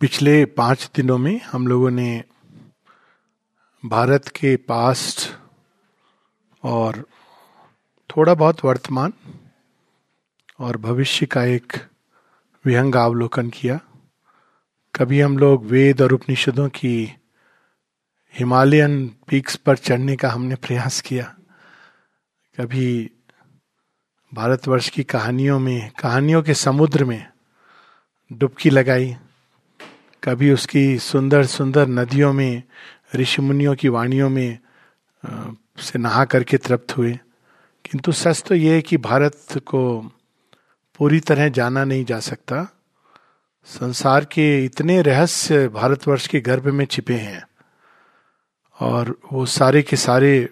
[0.00, 2.24] पिछले पाँच दिनों में हम लोगों ने
[3.84, 5.36] भारत के पास्ट
[6.62, 7.08] और
[8.10, 9.12] थोड़ा बहुत वर्तमान
[10.58, 11.72] और भविष्य का एक
[12.64, 13.80] विहंगावलोकन किया।
[14.94, 17.12] कभी हम लोग वेद और उपनिषदों की
[18.38, 21.36] हिमालयन पीक्स पर चढ़ने का हमने प्रयास किया।
[22.60, 23.10] कभी
[24.34, 27.26] भारतवर्ष की कहानियों में, कहानियों के समुद्र में
[28.32, 29.16] डुबकी लगाई।
[30.24, 32.62] कभी उसकी सुंदर सुंदर नदियों में
[33.14, 34.58] ऋषि मुनियों की वाणियों में
[35.78, 37.18] से नहा करके तृप्त हुए।
[37.84, 40.00] किंतु सच तो ये है कि भारत को
[40.98, 42.80] पूरी तरह जाना नहीं जा सकता।
[43.64, 47.48] संसार के इतने रहस्य भारतवर्ष के गर्भ में छिपे हैं।
[48.80, 50.48] और वो सारे के सारे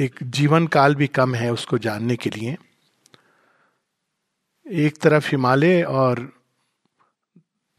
[0.00, 2.56] एक जीवन काल भी कम है उसको जानने के लिए।
[4.68, 6.39] एक तरफ़ हिमालय और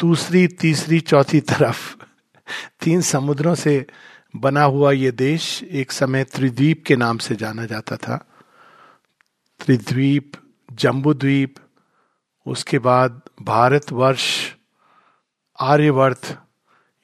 [0.02, 1.82] दूसरी, तीसरी, चौथी तरफ़।
[2.82, 3.86] तीन समुद्रों से
[4.36, 8.18] बना हुआ ये देश एक समय त्रिद्वीप के नाम से जाना जाता था।
[9.60, 10.32] त्रिद्वीप,
[10.70, 11.56] जम्बूद्वीप,
[12.46, 14.26] उसके बाद भारतवर्ष,
[15.60, 16.38] आर्यवर्त,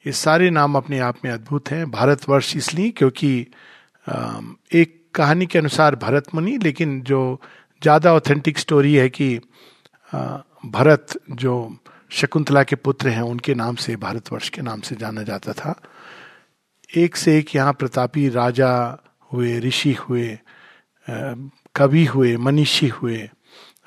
[0.04, 3.30] ये सारे नाम अपने आप में अद्भुत हैं। भारतवर्ष इसलिए क्योंकि
[4.74, 7.40] एक कहानी के अनुसार भरत मुनि, लेकिन जो
[7.82, 9.36] ज़्यादा ऑथेंटिक स्टोरी है कि
[10.66, 11.54] भरत जो
[12.10, 15.80] शकुंतला के पुत्र हैं, उनके नाम से भारतवर्ष के नाम से जाना जाता था।
[16.96, 18.70] एक से एक यहाँ प्रतापी राजा
[19.32, 20.38] हुए, ऋषि हुए
[21.76, 23.28] कवि हुए, मनीषी हुए,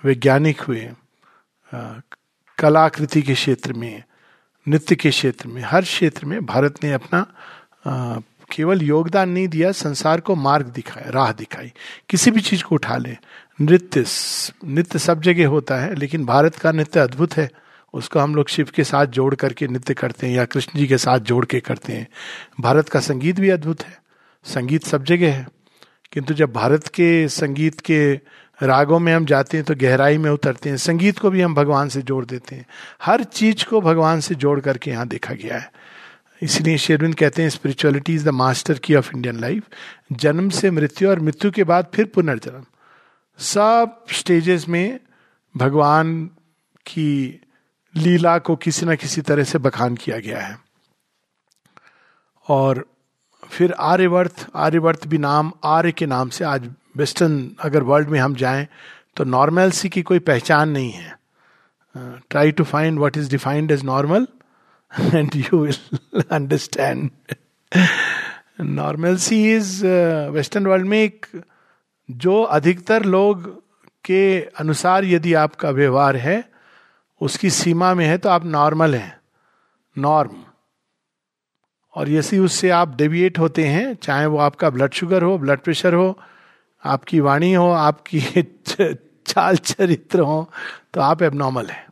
[0.04, 0.90] वैज्ञानिक हुए
[2.58, 4.04] कलाकृति के क्षेत्र में,
[4.68, 7.26] नृत्य के क्षेत्र में, हर क्षेत्र में भारत ने अपना
[8.52, 11.72] केवल योगदान नहीं दिया, संसार को मार्ग दिखाया, राह दिखाई।
[12.10, 13.16] किसी भी चीज़ को उठा ले।
[13.62, 14.06] नृत्य
[14.66, 17.50] नृत्य सब जगह होता है, लेकिन भारत का नृत्य अद्भुत है।
[17.94, 20.98] उसको हम लोग शिव के साथ जोड़ करके नृत्य करते हैं या कृष्ण जी के
[20.98, 22.08] साथ जोड़ के करते हैं।
[22.60, 24.02] भारत का संगीत भी अद्भुत है।
[24.44, 25.48] संगीत सब जगह है।
[26.12, 28.14] किंतु जब भारत के संगीत के
[28.64, 31.90] रागों में हम जाते हैं तो गहराई में उतरते हैं। संगीत को भी हम भगवान
[31.90, 32.66] से जोड़ देते हैं।
[33.04, 35.72] हर चीज़ को भगवान से जोड़ करके यहाँ देखा गया है।
[36.42, 39.64] इसलिए शेरविंद कहते हैं spirituality is the master key of Indian life
[40.12, 42.66] जन्म से मृत्यु और मृत्यु के बाद फिर पुनर्जन्म।
[43.38, 45.00] सब स्टेजेस में
[45.58, 46.26] भगवान
[46.86, 47.42] की
[47.96, 50.58] लीला को किसी न किसी तरह से बखान किया गया है।
[52.48, 52.86] और
[53.44, 58.36] फिर आर्यवर्त आर्यवर्त भी नाम, आर्य के नाम से आज वेस्टर्न, अगर वर्ल्ड में हम
[58.36, 58.68] जाएँ
[59.18, 61.16] तो नॉर्मलसी की कोई पहचान नहीं है।
[62.30, 64.28] Try to find what is defined as normal
[64.92, 67.10] and you will understand
[68.62, 69.86] normalcy is
[70.32, 71.26] western world में एक,
[72.10, 73.50] जो अधिकतर लोग
[74.06, 76.51] के अनुसार यदि आपका व्यवहार है
[77.22, 79.22] उसकी सीमा में है तो आप नॉर्मल हैं।
[79.98, 80.44] नॉर्म।
[81.96, 85.94] और यदि उससे आप डेविएट होते हैं, चाहे वो आपका ब्लड शुगर हो, ब्लड प्रेशर
[85.94, 86.20] हो,
[86.86, 88.22] आपकी वाणी हो, आपकी
[89.28, 90.52] चाल चरित्र हो
[90.94, 91.88] तो आप एबनॉर्मल हैं।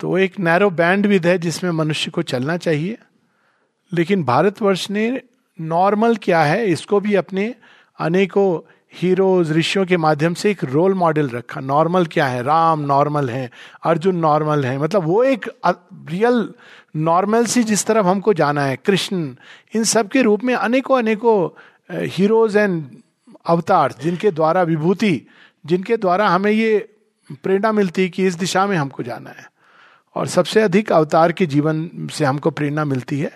[0.00, 2.98] तो वो एक नैरो बैंड विद है जिसमें मनुष्य को चलना चाहिए।
[3.92, 5.22] लेकिन भारतवर्ष ने
[5.60, 7.54] नॉर्मल क्या है, इसको भी अपने
[7.98, 12.42] अनेकों हीरोज ऋषियों के माध्यम से एक रोल मॉडल रखा। नॉर्मल क्या है?
[12.42, 13.50] राम नॉर्मल है,
[13.84, 16.48] अर्जुन नॉर्मल है। मतलब वो एक रियल
[16.96, 19.34] नॉर्मल सी जिस तरफ़ हमको जाना है। कृष्ण,
[19.74, 22.84] इन सब के रूप में अनेकों अनेकों हीरोज एंड
[23.46, 25.20] अवतार जिनके द्वारा विभूति,
[25.64, 26.88] जिनके द्वारा हमें ये
[27.44, 29.46] प्रेरणा मिलती है कि इस दिशा में हमको जाना है।
[30.16, 33.32] और सबसे अधिक अवतार के जीवन से हमको प्रेरणा मिलती है।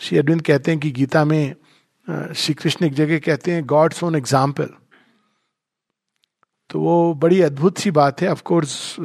[0.00, 1.54] श्री अरविंद कहते हैं कि गीता में
[2.06, 4.68] श्री कृष्ण एक जगह कहते हैं गॉड्स ओन एग्ज़ाम्पल
[6.72, 8.96] तो वो बड़ी अद्भुत सी बात है। ऑफकोर्स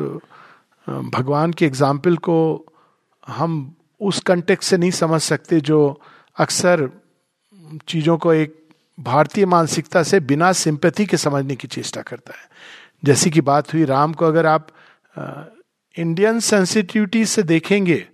[0.87, 2.65] भगवान के एग्ज़ाम्पल को
[3.27, 5.79] हम उस कंटेक्स से नहीं समझ सकते जो
[6.37, 6.89] अक्सर
[7.87, 8.55] चीज़ों को एक
[8.97, 12.47] भारतीय मानसिकता से बिना सिंपैथी के समझने की चेष्टा करता है।
[13.03, 14.67] जैसी की बात हुई, राम को अगर आप
[15.97, 18.05] इंडियन सेंसिटिविटी से देखेंगे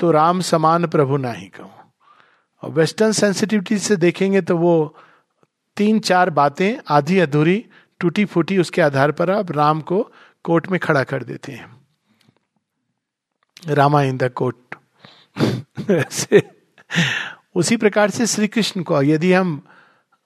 [0.00, 1.70] तो राम समान प्रभु ना ही कहूँ।
[2.62, 4.74] और वेस्टर्न सेंसिटिविटी से देखेंगे तो वो
[5.76, 7.64] तीन चार बातें आधी अधूरी
[8.00, 10.02] टूटी फूटी उसके आधार पर आप राम को
[10.44, 11.66] कोर्ट में खड़ा कर देते हैं।
[13.66, 14.56] Rama in the court.
[17.54, 19.60] उसी प्रकार से श्री कृष्ण को, यदि हम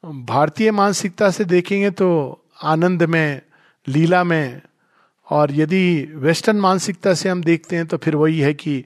[0.05, 2.09] भारतीय मानसिकता से देखेंगे तो
[2.65, 3.41] आनंद में,
[3.87, 4.61] लीला में,
[5.29, 8.85] और यदि वेस्टर्न मानसिकता से हम देखते हैं तो फिर वही है कि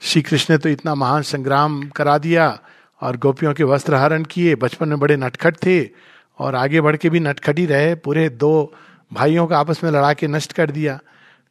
[0.00, 2.58] श्री कृष्ण ने तो इतना महान संग्राम करा दिया
[3.00, 5.80] और गोपियों के वस्त्र हरण किए, बचपन में बड़े नटखट थे
[6.38, 8.72] और आगे बढ़ के भी नटखटी रहे, पूरे दो
[9.12, 10.98] भाइयों का आपस में लड़ा के नष्ट कर दिया।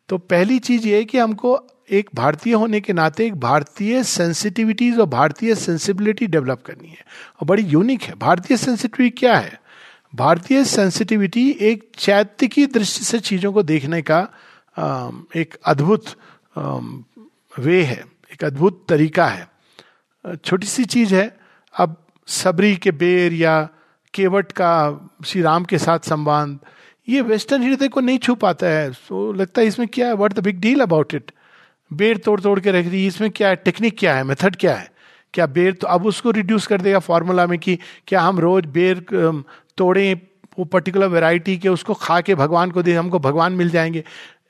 [0.10, 1.60] तो पहली चीज़ ये कि हमको
[1.92, 7.06] एक भारतीय होने के नाते एक भारतीय सेंसिटिविटीज और भारतीय सेंसिबिलिटी डेवलप करनी है।
[7.42, 9.62] और बड़ी यूनिक है। भारतीय सेंसिटिविटी क्या है?
[10.16, 14.22] भारतीय सेंसिटिविटी एक चैत्य की दृष्टि से चीज़ों को देखने का
[15.36, 16.06] एक अद्भुत
[17.60, 18.04] वे है,
[18.34, 19.48] एक अद्भुत तरीका है।
[20.36, 21.38] छोटी सी चीज़ है,
[21.76, 21.96] अब
[22.28, 23.70] सबरी के बेर या
[24.14, 24.72] केवट का
[25.26, 26.60] श्री राम के साथ संबंध
[27.10, 30.14] ये वेस्टर्न हृदय को नहीं छू पाता है। सो so, लगता है इसमें क्या है?
[30.14, 31.32] What the big deal about it
[31.92, 33.56] बेर तोड़ तोड़ के रख दी। इसमें क्या है?
[33.56, 34.24] टेक्निक क्या है?
[34.24, 34.92] मेथड क्या है?
[35.34, 37.78] क्या बेर तो अब उसको रिड्यूस कर देगा फॉर्मूला में कि
[38.08, 39.06] क्या हम रोज बेर
[39.78, 40.20] तोड़ें
[40.60, 44.04] वो पर्टिकुलर वेराइटी के उसको खा के भगवान को दे हमको भगवान मिल जाएँगे।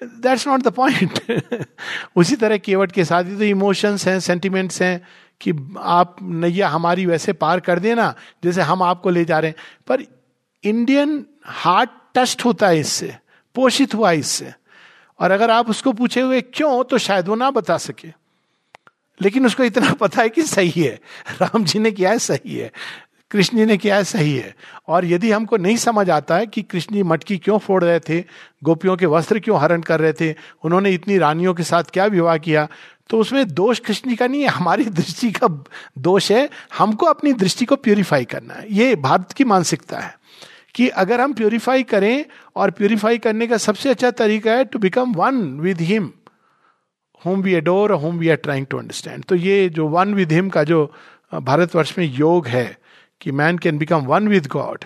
[0.04, 1.65] दैट्स नॉट द पॉइंट
[2.15, 5.01] उसी तरह केवट के साथ ही तो इमोशंस हैं सेंटिमेंट्स हैं।
[5.42, 9.56] कि आप नैया हमारी वैसे पार कर देना, जैसे हम आपको ले जा रहे हैं।
[9.88, 10.04] पर
[10.64, 13.18] इंडियन हार्ट टस्ट होता है इससे,
[13.56, 14.54] पोषित हुआ इससे।
[15.20, 18.08] और अगर आप उसको पूछे हुए क्यों तो शायद वो ना बता सके।
[19.22, 21.00] लेकिन उसको इतना पता है कि सही है।
[21.42, 22.72] राम जी ने किया है, सही है।
[23.32, 24.56] कृष्ण जी ने किया है, सही है।
[24.88, 28.24] और यदि हमको नहीं समझ आता है कि कृष्ण जी मटकी क्यों फोड़ रहे थे,
[28.64, 32.38] गोपियों के वस्त्र क्यों हरण कर रहे थे, उन्होंने इतनी रानियों के साथ क्या विवाह
[32.38, 32.68] किया
[33.10, 35.48] तो उसमें दोष कृष्ण का नहीं है, हमारी दृष्टि का
[36.00, 40.16] दोष है, हमको अपनी दृष्टि को प्योरीफाई करना है। ये भारत की मानसिकता है
[40.76, 45.14] कि अगर हम प्योरीफाई करें और प्योरीफाई करने का सबसे अच्छा तरीका है to become
[45.14, 46.12] one with him
[47.26, 50.50] whom we adore whom we are trying to understand तो ये जो वन विद हिम
[50.50, 50.86] का जो
[51.34, 52.66] भारतवर्ष में योग है
[53.22, 54.86] कि man can become one with God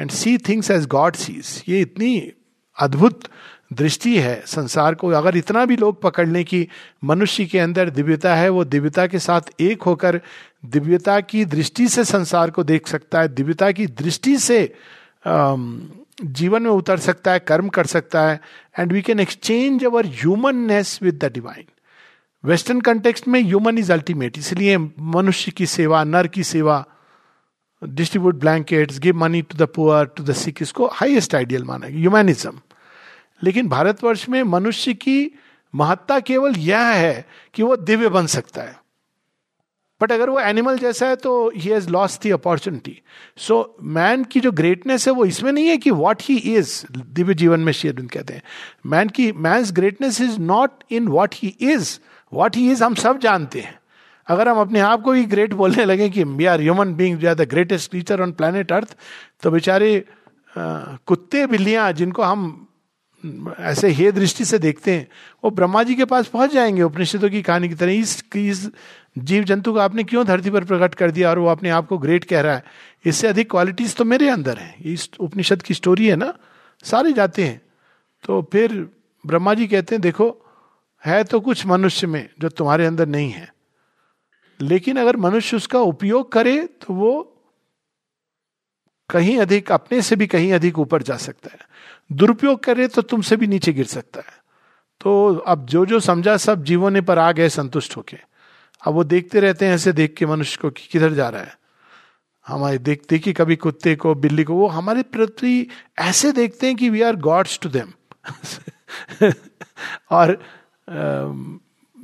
[0.00, 2.32] and see things as God sees ये इतनी
[2.78, 3.28] अद्भुत
[3.70, 6.66] दृष्टि है संसार को। अगर इतना भी लोग पकड़ लें कि
[7.04, 10.20] मनुष्य के अंदर दिव्यता है, वो दिव्यता के साथ एक होकर
[10.66, 14.74] दिव्यता की दृष्टि से संसार को देख सकता है, दिव्यता की दृष्टि से
[16.24, 18.40] जीवन में उतर सकता है, कर्म कर सकता है
[18.78, 21.64] and we can exchange our humanness with the divine
[22.44, 26.84] western context में ह्यूमन इज़ अल्टीमेट इसलिए मनुष्य की सेवा, नर की सेवा
[27.82, 32.60] distribute blankets give money to the poor to the sick इसको हाइएस्ट आइडियल माना ह्यूमैनिज्म
[33.42, 35.30] लेकिन भारतवर्ष में मनुष्य की
[35.74, 37.24] महत्ता केवल यह है
[37.54, 38.74] कि वो दिव्य बन सकता है।
[40.00, 43.00] बट अगर वो एनिमल जैसा है तो he has lost the opportunity
[43.36, 47.34] so man की जो ग्रेटनेस है वो इसमें नहीं है कि वॉट ही इज़ दिव्य
[47.34, 48.42] जीवन में शेयर कहते हैं।
[48.86, 51.98] मैन की मैं greatness is not in what he is
[52.32, 53.78] what he is हम सब जानते हैं।
[54.28, 57.34] अगर हम अपने आप को ही ग्रेट बोलने लगे कि we are human being are
[57.34, 58.96] the greatest teacher on planet earth
[59.42, 60.04] तो बेचारे
[60.56, 62.65] कुत्ते, बिल्लियाँ जिनको हम
[63.60, 65.08] ऐसे हे दृष्टि से देखते हैं
[65.44, 68.70] वो ब्रह्मा जी के पास पहुँच जाएँगे उपनिषदों की कहानी की तरह इस, इस
[69.18, 71.98] जीव जंतु को आपने क्यों धरती पर प्रकट कर दिया और वो अपने आप को
[71.98, 72.64] ग्रेट कह रहा है?
[73.04, 76.32] इससे अधिक क्वालिटीज तो मेरे अंदर है। इस उपनिषद की स्टोरी है ना
[76.84, 77.60] सारे जाते हैं।
[78.24, 78.72] तो फिर
[79.24, 80.30] ब्रह्मा जी कहते हैं देखो
[81.02, 83.48] है तो कुछ मनुष्य में जो तुम्हारे अंदर नहीं है
[84.60, 87.12] लेकिन अगर मनुष्य उसका उपयोग करे तो वो
[89.10, 91.58] कहीं अधिक अपने से भी कहीं अधिक ऊपर जा सकता है।
[92.12, 94.32] दुरुपयोग करे तो तुमसे भी नीचे गिर सकता है।
[95.00, 98.16] तो अब जो जो समझा सब जीवों पर आ गए संतुष्ट होके।
[98.86, 101.58] अब वो देखते रहते हैं ऐसे देख के मनुष्य को कि किधर जा रहा है।
[102.46, 106.90] हमारे देखते कि कभी कुत्ते को बिल्ली को वो हमारे प्रति ऐसे देखते हैं कि
[106.90, 107.92] we are gods to them
[110.10, 111.32] और आ,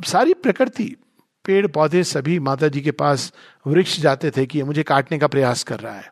[0.05, 0.97] सारी प्रकृति
[1.45, 3.33] पेड़ पौधे सभी माता जी के पास
[3.67, 6.12] वृक्ष जाते थे कि मुझे काटने का प्रयास कर रहा है।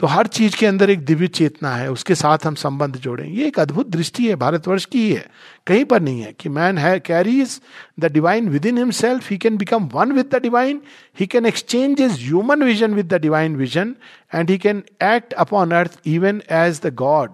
[0.00, 3.46] तो हर चीज़ के अंदर एक दिव्य चेतना है, उसके साथ हम संबंध जोड़ें ये
[3.46, 5.24] एक अद्भुत दृष्टि है, भारतवर्ष की ही है।
[5.66, 7.60] कहीं पर नहीं है कि मैन है carries
[8.00, 10.80] the divine within himself he can become one with the divine
[11.20, 13.94] he can exchange is human vision with the divine vision
[14.34, 17.32] and he can act upon earth even as the god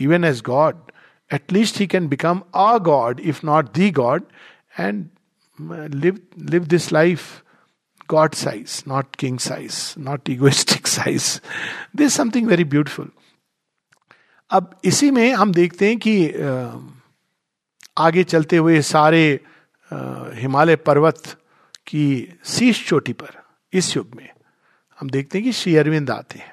[0.00, 0.80] even as God
[1.30, 4.22] at least he can become a god if not the god
[4.80, 5.06] and
[5.94, 6.18] live
[6.50, 7.28] live this life
[8.10, 11.40] God size, not king size, not egoistic size.
[11.94, 13.08] This is something very beautiful.
[14.50, 16.14] अब इसी में हम देखते हैं कि
[17.98, 19.22] आगे चलते हुए सारे
[20.40, 21.36] हिमालय पर्वत
[21.86, 22.06] की
[22.44, 24.28] शीश चोटी पर इस युग में
[24.98, 26.52] हम देखते हैं कि श्री अरविंद आते हैं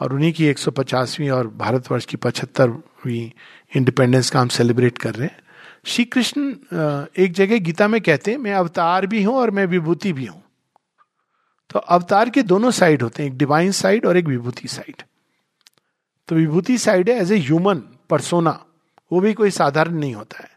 [0.00, 3.30] और उन्हीं की 150वीं और भारतवर्ष की पचहत्तरवीं
[3.76, 5.40] इंडिपेंडेंस का हम सेलिब्रेट कर रहे हैं
[5.84, 6.50] श्री कृष्ण
[7.18, 10.41] एक जगह गीता में कहते हैं मैं अवतार भी हूँ और मैं विभूति भी हूँ
[11.72, 15.02] तो अवतार के दोनों साइड होते हैं, एक डिवाइन साइड और एक विभूति साइड
[16.28, 18.50] तो विभूति साइड है एज ए ह्यूमन परसोना
[19.10, 20.50] वो भी कोई साधारण नहीं होता है.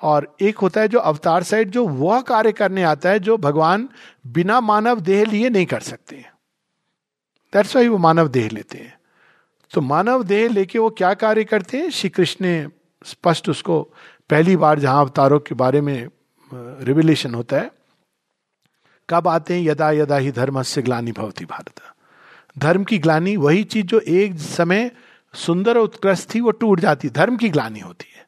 [0.00, 3.88] और एक होता है जो अवतार साइड जो वह कार्य करने आता है, जो भगवान
[4.26, 6.16] बिना मानव देह लिए नहीं कर सकते
[7.52, 8.98] दैट्स वाई वो मानव देह लेते हैं.
[9.72, 11.90] तो मानव देह लेके वो क्या कार्य करते हैं?
[11.90, 12.66] श्री कृष्ण ने
[13.06, 13.82] स्पष्ट उसको
[14.30, 16.08] पहली बार जहाँ अवतारों के बारे में
[16.52, 17.70] रिविलेशन होता है
[19.10, 19.62] कब आते हैं?
[19.62, 21.80] यदा यदा ही धर्म से ग्लानी भवती भारत।
[22.58, 24.90] धर्म की ग्लानी वही चीज़ जो एक समय
[25.34, 28.26] सुंदर उत्कृष्ट थी, वो टूट जाती। धर्म की ग्लानी होती है।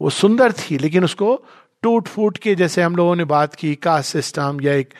[0.00, 1.44] वो सुंदर थी, लेकिन उसको
[1.82, 4.94] टूट फूट के जैसे हम लोगों ने बात की, कास्ट सिस्टम या एक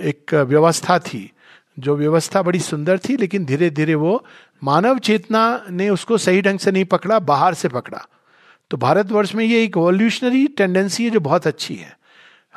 [0.00, 1.32] एक व्यवस्था थी,
[1.78, 4.24] जो व्यवस्था बड़ी सुंदर थी, लेकिन धीरे धीरे वो
[4.64, 8.06] मानव चेतना ने उसको सही ढंग से नहीं पकड़ा, बाहर से पकड़ा।
[8.70, 11.98] तो भारतवर्ष में ये एक वॉल्यूशनरी टेंडेंसी है जो बहुत अच्छी है।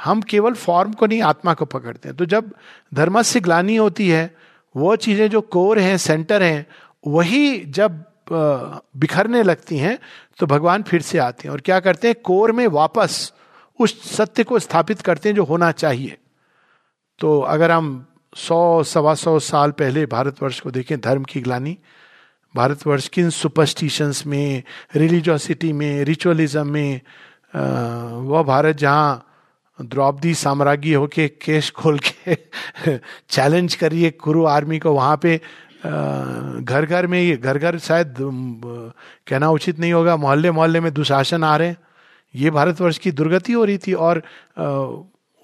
[0.04, 2.52] हम केवल फॉर्म को नहीं, आत्मा को पकड़ते हैं। तो जब
[2.94, 4.34] धर्म से ग्लानी होती है,
[4.76, 6.66] वो चीज़ें जो कोर हैं सेंटर हैं,
[7.04, 9.98] वही जब बिखरने लगती हैं
[10.40, 12.16] तो भगवान फिर से आते हैं। और क्या करते हैं?
[12.24, 13.32] कोर में वापस
[13.80, 16.18] उस सत्य को स्थापित करते हैं जो होना चाहिए।
[17.20, 18.06] तो अगर हम
[18.36, 21.78] सौ, सवा सौ साल पहले भारतवर्ष को देखें, धर्म की ग्लानी,
[22.56, 24.64] भारतवर्ष किन सुपरस्टिशंस में
[24.96, 27.02] रिलीजोसिटी में रिचुअलिज्म में
[28.28, 29.28] वह भारत जहाँ
[29.82, 32.36] द्रौपदी साम्राज्य होके केश खोल के
[33.30, 35.38] चैलेंज करिए कुरु आर्मी को वहाँ पे
[35.86, 41.44] घर घर में ये घर घर शायद कहना उचित नहीं होगा मोहल्ले मोहल्ले में दुशासन
[41.44, 41.78] आ रहे हैं।
[42.36, 44.22] ये भारतवर्ष की दुर्गति हो रही थी और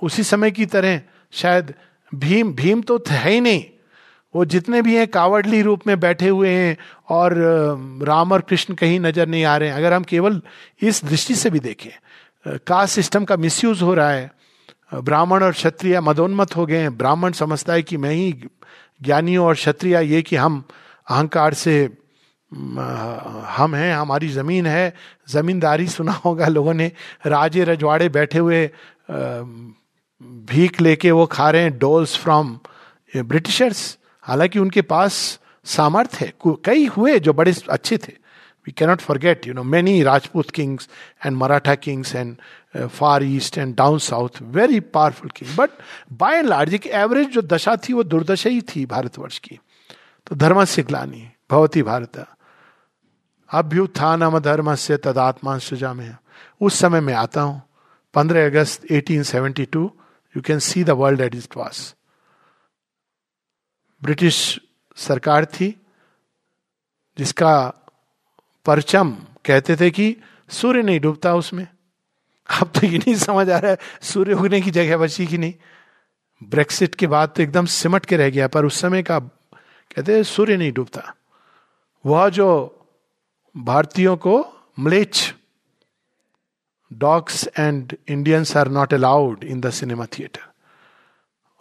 [0.01, 1.01] उसी समय की तरह
[1.33, 1.73] शायद
[2.11, 3.63] भीम भीम तो है ही नहीं।
[4.33, 6.77] वो जितने भी हैं कावड़ली रूप में बैठे हुए हैं
[7.09, 7.33] और
[8.03, 10.41] राम और कृष्ण कहीं नज़र नहीं आ रहे हैं। अगर हम केवल
[10.81, 11.89] इस दृष्टि से भी देखें
[12.47, 14.31] कास्ट सिस्टम का मिसयूज हो रहा है।
[14.93, 18.31] ब्राह्मण और क्षत्रिय मदोन्मत हो गए हैं। ब्राह्मण समझता है कि मैं ही
[19.01, 20.63] ज्ञानियों और क्षत्रिय ये कि हम
[21.09, 21.89] अहंकार से
[22.53, 24.93] हम हैं, हमारी ज़मीन है।
[25.29, 26.91] जमींदारी सुना होगा लोगों ने।
[27.25, 28.69] राजे रजवाड़े बैठे हुए
[30.49, 32.59] भीख लेके वो खा रहे हैं डोल्स फ्रॉम
[33.17, 38.26] ब्रिटिशर्स। हालाँकि उनके पास सामर्थ्य है। कई हुए जो बड़े अच्छे थे।
[38.67, 40.89] We cannot forget, you know, many Rajput kings
[41.23, 42.39] and Maratha kings and
[42.75, 45.47] uh, far east and down south, very powerful king.
[45.55, 45.79] But
[46.11, 49.59] by and large एक एवरेज जो दशा थी वो दुर्दशा ही थी भारतवर्ष की
[50.27, 52.25] तो धर्म से ग्लानी भवती भारत
[53.49, 56.15] अभ्युत्थान धर्म से तदात्मा सुजा में
[56.61, 57.61] उस समय में आता हूँ
[58.13, 59.89] पंद्रह अगस्त 1872
[60.35, 61.93] you can see the world at it was
[64.01, 64.37] British
[65.07, 65.75] सरकार थी
[67.17, 67.53] जिसका
[68.67, 70.17] परचम कहते थे कि
[70.49, 71.67] सूर्य नहीं डूबता उसमें।
[72.61, 75.53] अब तो ये नहीं समझ आ रहा है, सूर्य उगने की जगह बची कि नहीं।
[76.43, 79.19] ब्रेक्सिट के बाद तो एकदम सिमट के रह गया, पर उस समय का
[79.95, 81.15] कहते सूर्य नहीं डूबता।
[82.05, 82.73] वह जो
[83.57, 85.35] भारतीयों को मलेच
[86.93, 90.51] dogs and Indians are not allowed in the cinema theatre.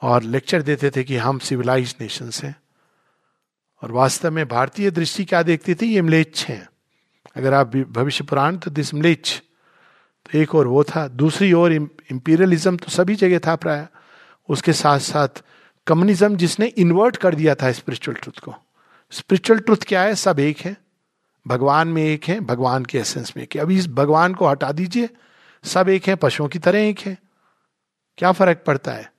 [0.03, 2.57] और लेक्चर देते थे कि हम सिविलाइज नेशन हैं।
[3.83, 5.95] और वास्तव में भारतीय दृष्टि क्या देखती थी?
[5.95, 6.69] ये मलेच्छ हैं।
[7.37, 9.43] अगर आप भविष्य पुराण तो दिस मलेच
[10.27, 13.87] तो एक और वो था। दूसरी ओर इंपीरियलिज्म तो सभी जगह था प्राय।
[14.49, 15.43] उसके साथ साथ
[15.87, 18.55] कम्युनिज्म जिसने इन्वर्ट कर दिया था स्पिरिचुअल ट्रुथ को।
[19.11, 20.15] स्पिरिचुअल ट्रुथ क्या है?
[20.15, 20.77] सब एक है।
[21.47, 24.73] भगवान में एक है, भगवान के एसेंस में एक है। अभी इस भगवान को हटा
[24.73, 25.09] दीजिए,
[25.65, 27.19] सब एक है, पशुओं की तरह एक है।
[28.19, 29.13] क्या फ़र्क पड़ता है?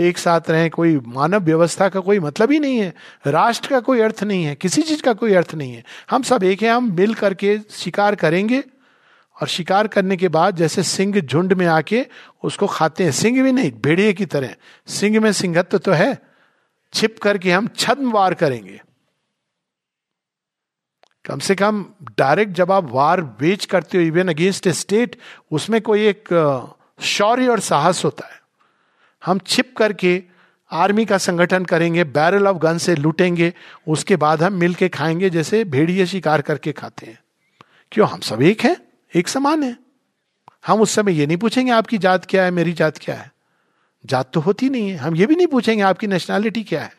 [0.00, 2.94] एक साथ रहें, कोई मानव व्यवस्था का कोई मतलब ही नहीं है।
[3.26, 6.42] राष्ट्र का कोई अर्थ नहीं है, किसी चीज़ का कोई अर्थ नहीं है। हम सब
[6.42, 8.62] एक हैं, हम मिल करके शिकार करेंगे
[9.40, 12.06] और शिकार करने के बाद जैसे सिंह झुंड में आके
[12.44, 14.54] उसको खाते हैं। सिंह भी नहीं, भेड़िए की तरह।
[14.86, 16.18] सिंह में सिंहत्व तो है।
[16.94, 18.80] छिप करके हम छद्म वार करेंगे।
[21.24, 25.16] कम से कम डायरेक्ट जब आप वार वेच करते हो, इवन अगेंस्ट ए स्टेट,
[25.52, 26.28] उसमें कोई एक
[27.00, 28.39] शौर्य और साहस होता है।
[29.24, 30.22] हम छिप करके
[30.72, 33.54] आर्मी का संगठन करेंगे बैरल ऑफ़ गन से लूटेंगे,
[33.88, 37.18] उसके बाद हम मिल के खाएँगे, जैसे भेड़िए शिकार करके खाते हैं।
[37.92, 38.08] क्यों?
[38.08, 38.76] हम सब एक हैं,
[39.14, 39.76] एक समान है।
[40.66, 43.32] हम उस समय ये नहीं पूछेंगे आपकी जात क्या है, मेरी जात क्या है।
[44.06, 46.94] जात तो होती नहीं है। हम ये भी नहीं पूछेंगे आपकी नेशनैलिटी क्या है।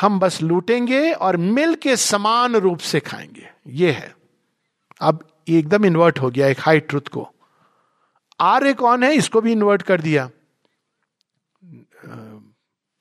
[0.00, 4.16] हम बस लूटेंगे और मिल के समान रूप से खाएँगे। ये है।
[5.00, 7.33] अब एकदम इन्वर्ट हो गया एक हाई ट्रुथ को।
[8.40, 9.14] आर्य कौन है?
[9.14, 10.30] इसको भी इन्वर्ट कर दिया।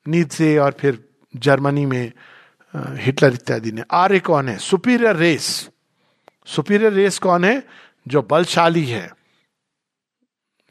[0.05, 1.03] नीत से और फिर
[1.35, 2.11] जर्मनी में
[2.73, 4.57] हिटलर इत्यादि ने। आर्य कौन है?
[4.57, 5.69] सुपीरियर रेस
[6.47, 7.63] सुपीरियर रेस कौन है?
[8.07, 9.09] जो बलशाली है।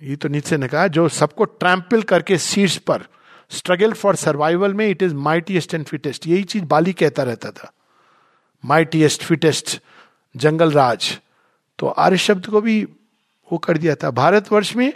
[0.00, 3.06] ये तो नीचे ने कहा, जो सबको ट्रैम्पल करके शीर्ष पर
[3.50, 7.72] स्ट्रगल फॉर सर्वाइवल में it is mightiest and fittest यही चीज़ बाली कहता रहता था।
[8.64, 9.80] माइटीएस्ट फिटेस्ट
[10.34, 11.18] जंगल राज
[11.78, 12.86] तो आर्य शब्द को भी
[13.52, 14.92] वो कर दिया था। भारतवर्ष में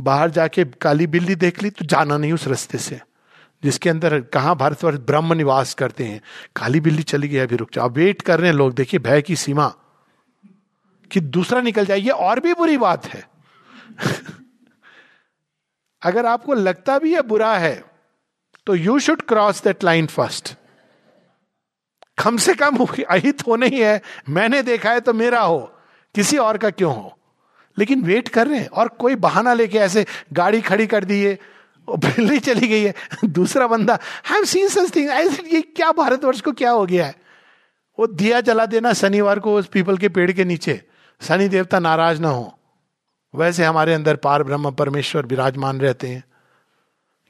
[0.00, 3.00] बाहर जाके काली बिल्ली देख ली तो जाना नहीं उस रास्ते से।
[3.64, 6.20] जिसके अंदर कहा भारतवर्ष ब्रह्म निवास करते हैं।
[6.56, 9.36] काली बिल्ली चली गई, अभी रुक जाओ। वेट कर रहे हैं लोग, देखिए भय की
[9.36, 9.74] सीमा।
[11.10, 13.28] कि दूसरा निकल जाए, ये और भी बुरी बात है।
[16.02, 17.84] अगर आपको लगता भी है बुरा है
[18.66, 20.54] तो you should cross that line first
[22.24, 25.71] कम से कम अहित हो नहीं है। मैंने देखा है तो मेरा हो।
[26.14, 27.18] किसी और का क्यों हो?
[27.78, 31.38] लेकिन वेट कर रहे हैं और कोई बहाना लेके ऐसे गाड़ी खड़ी कर दी है
[31.90, 33.98] बिल्ली चली गई है। दूसरा बंदा
[34.30, 35.10] हैव सीन सच थिंग
[35.54, 37.14] ये क्या भारतवर्ष को क्या हो गया है?
[37.98, 40.84] वो दिया जला देना शनिवार को उस पीपल के पेड़ के नीचे।
[41.22, 42.58] शनि देवता नाराज़ ना हो।
[43.34, 46.24] वैसे हमारे अंदर पार ब्रह्म परमेश्वर विराजमान रहते हैं।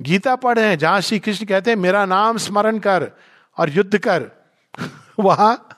[0.03, 3.11] गीता पढ़ हैं, जहाँ श्री कृष्ण कहते हैं, मेरा नाम स्मरण कर
[3.59, 4.31] और युद्ध कर।
[5.21, 5.72] वहाँ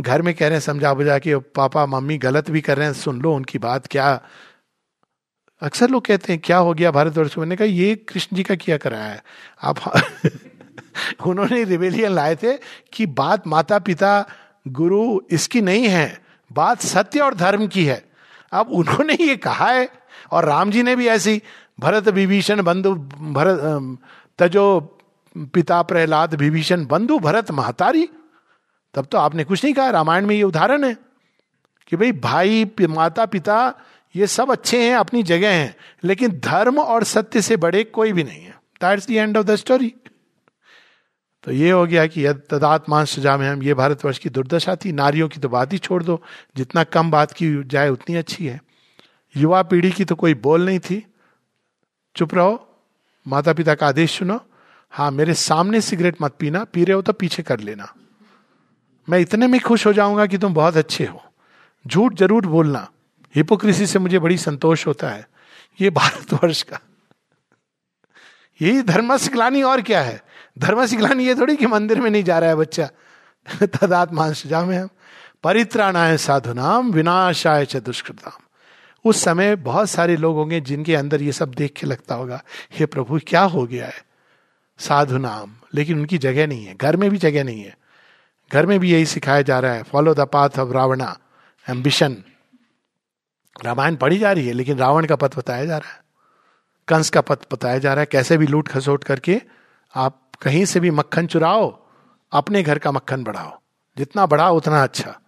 [0.00, 2.94] घर में कह रहे हैं, समझा बुझा के पापा, मम्मी गलत भी कर रहे हैं,
[2.94, 4.20] सुन लो उनकी बात क्या।
[5.62, 8.76] अक्सर लोग कहते हैं, क्या हो गया भारतवर्ष मैंने कहा, ये कृष्ण जी का किया
[8.76, 9.22] कराया है।
[9.62, 9.76] आप
[11.26, 12.52] उन्होंने रिवेलियन लाए थे
[12.92, 14.26] कि बात माता पिता
[14.68, 18.04] गुरु इसकी नहीं है, बात सत्य और धर्म की है।
[18.52, 19.88] अब उन्होंने ये कहा है,
[20.32, 21.42] और राम जी ने भी ऐसी,
[21.80, 23.98] भरत विभीषण बंधु, भरत
[24.38, 24.80] तजो
[25.36, 28.08] पिता प्रहलाद विभीषण बंधु, भरत महतारी
[28.96, 30.96] तब तो आपने कुछ नहीं कहा, रामायण में ये उदाहरण है
[31.88, 33.74] कि भाई भाई माता पिता
[34.14, 35.74] ये सब अच्छे हैं, अपनी जगह हैं,
[36.04, 39.56] लेकिन धर्म और सत्य से बड़े कोई भी नहीं है। That's the end of the
[39.56, 39.94] story
[41.44, 45.28] तो ये हो गया कि तदात्मान सजा में हम, ये भारतवर्ष की दुर्दशा थी, नारियों
[45.28, 46.20] की तो बात ही छोड़ दो,
[46.56, 48.60] जितना कम बात की जाए उतनी अच्छी है।
[49.34, 51.02] युवा पीढ़ी की तो कोई बोल नहीं थी।
[52.16, 52.62] चुप रहो
[53.26, 54.40] माता पिता का आदेश सुनो
[54.92, 57.92] हाँ मेरे सामने सिगरेट मत पीना, पी रहे हो तो पीछे कर लेना।
[59.08, 61.22] मैं इतने में खुश हो जाऊँगा कि तुम बहुत अच्छे हो।
[61.86, 62.88] झूठ ज़रूर बोलना।
[63.36, 65.28] हिपोक्रेसी से मुझे बड़ी संतोष होता है।
[65.80, 66.78] ये भारतवर्ष का।
[68.60, 70.24] यही धर्म सिखलानी और क्या है?
[70.58, 72.90] धर्म सिखलानी ये थोड़ी कि मंदिर में नहीं जा रहा है बच्चा।
[73.62, 74.88] तदात्मान जा में हम
[75.42, 78.42] परित्राणाय साधुनाम, विनाशाय च दुष्कृताम।
[79.04, 82.42] उस समय बहुत सारे लोग होंगे जिनके अंदर ये सब देख के लगता होगा,
[82.72, 84.04] हे प्रभु, क्या हो गया है?
[84.78, 87.76] साधु नाम लेकिन उनकी जगह नहीं है। घर में भी जगह नहीं है।
[88.52, 91.18] घर में भी यही सिखाया जा रहा है follow the path of Ravana
[91.70, 92.16] ambition
[93.64, 96.00] Ramayana पढ़ी जा रही है, लेकिन रावण का पथ बताया जा रहा है।
[96.88, 99.40] कंस का पथ बताया जा रहा है, कैसे भी लूट खसोट करके
[99.94, 101.86] आप कहीं से भी मक्खन चुराओ,
[102.32, 103.58] अपने घर का मक्खन बढ़ाओ।
[103.98, 105.20] जितना बढ़ाओ, उतना अच्छा।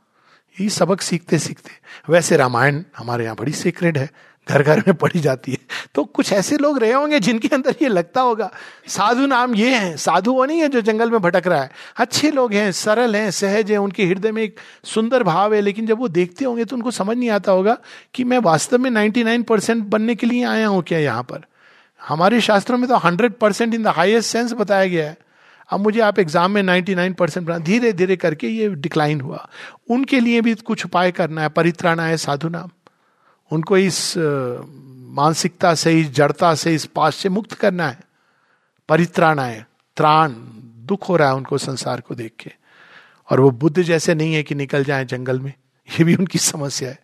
[0.60, 1.70] ये सबक सीखते सीखते
[2.08, 4.10] वैसे रामायण हमारे यहाँ बड़ी सीक्रेट है।
[4.48, 5.58] घर घर में पढ़ी जाती है।
[5.94, 8.50] तो कुछ ऐसे लोग रहे होंगे जिनके अंदर ये लगता होगा,
[8.88, 12.30] साधु नाम ये है, साधु वो नहीं है जो जंगल में भटक रहा है। अच्छे
[12.30, 15.98] लोग हैं, सरल हैं, सहज हैं, उनके हृदय में एक सुंदर भाव है, लेकिन जब
[15.98, 17.76] वो देखते होंगे तो उनको समझ नहीं आता होगा
[18.14, 21.46] कि मैं वास्तव में नाइन्टी परसेंट बनने के लिए आया हूँ क्या यहाँ पर।
[22.00, 25.16] हमारे शास्त्रों में तो hundred percent in the highest sense बताया गया है।
[25.70, 29.48] अब मुझे आप एग्ज़ाम में 99 परसेंट बना धीरे धीरे करके ये डिक्लाइन हुआ।
[29.90, 32.70] उनके लिए भी कुछ उपाय करना है, परित्राण है, साधु नाम।
[33.52, 34.14] उनको इस
[35.10, 38.00] मानसिकता से, इस जड़ता से, इस पास से मुक्त करना है।
[38.88, 40.32] परित्राण है त्राण,
[40.86, 42.52] दुख हो रहा है उनको संसार को देख के।
[43.30, 45.52] और वो बुद्ध जैसे नहीं है कि निकल जाए जंगल में,
[45.90, 46.98] ये भी उनकी समस्या है।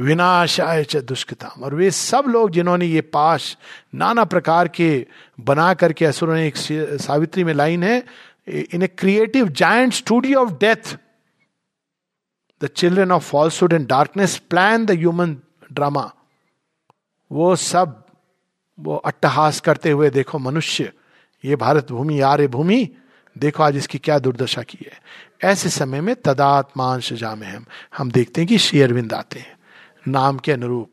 [0.00, 3.56] विनाशाय च दुष्कृताम। और वे सब लोग जिन्होंने ये पाश
[3.94, 5.06] नाना प्रकार के
[5.40, 6.54] बना करके असुरों ने एक
[7.02, 8.06] सावित्री में लाइन है
[8.48, 10.96] in a creative giant studio of death.
[12.64, 15.36] The children of falsehood and darkness plan the human
[15.72, 16.10] drama.
[17.30, 18.04] वो सब,
[18.78, 20.92] वो अट्टहास करते हुए देखो मनुष्य,
[21.44, 22.88] ये भारत भूमि, आर्य भूमि,
[23.36, 25.00] देखो आज इसकी क्या दुर्दशा की है।
[25.50, 27.64] ऐसे समय में तदात्मांश जामे हम
[27.96, 29.56] हम देखते हैं कि शेयरविंद आते हैं,
[30.08, 30.90] नाम के अनुरूप।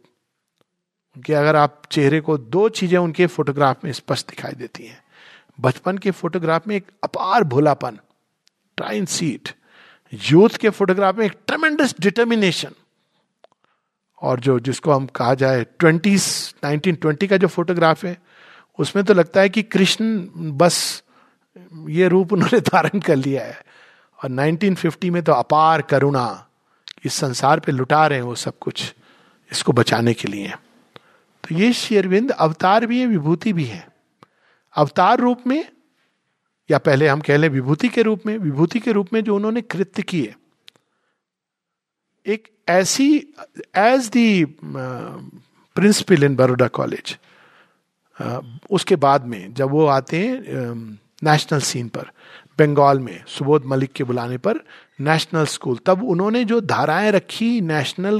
[1.16, 5.02] उनके अगर आप चेहरे को दो चीज़ें उनके फोटोग्राफ में स्पष्ट दिखाई देती हैं,
[5.60, 8.00] बचपन के फोटोग्राफ में एक अपार भोलापन
[8.78, 9.50] ट्राइन सीट,
[10.14, 12.76] यूथ के फोटोग्राफ में एक ट्रमेंडस डिटर्मिनेशन
[14.22, 18.22] और जो जिसको हम कहा जाए ट्वेंटीज, नाइनटीन, ट्वेंटी का जो फोटोग्राफ है,
[18.80, 21.04] उसमें तो लगता है कि कृष्ण बस
[21.90, 23.62] ये रूप उन्होंने धारण कर लिया है।
[24.24, 26.48] और 1950 में तो अपार करुणा
[27.06, 28.96] इस संसार पे लुटा रहे हैं वो सब कुछ
[29.52, 30.54] इसको बचाने के लिए।
[31.44, 33.90] तो ये शेरविंद अवतार भी है, विभूति भी है।
[34.76, 35.72] अवतार रूप में
[36.72, 39.62] या पहले हम कह लें विभूति के रूप में, विभूति के रूप में जो उन्होंने
[39.62, 40.36] कृत्य किए,
[42.26, 43.08] एक ऐसी
[43.78, 44.46] as the
[45.76, 47.18] principal in Baroda college
[48.72, 50.40] उसके बाद में जब वो आते हैं
[51.24, 52.12] नेशनल सीन पर
[52.60, 54.60] बंगाल में सुबोध मलिक के बुलाने पर
[55.02, 58.20] नेशनल स्कूल तब उन्होंने जो धाराएँ रखी नेशनल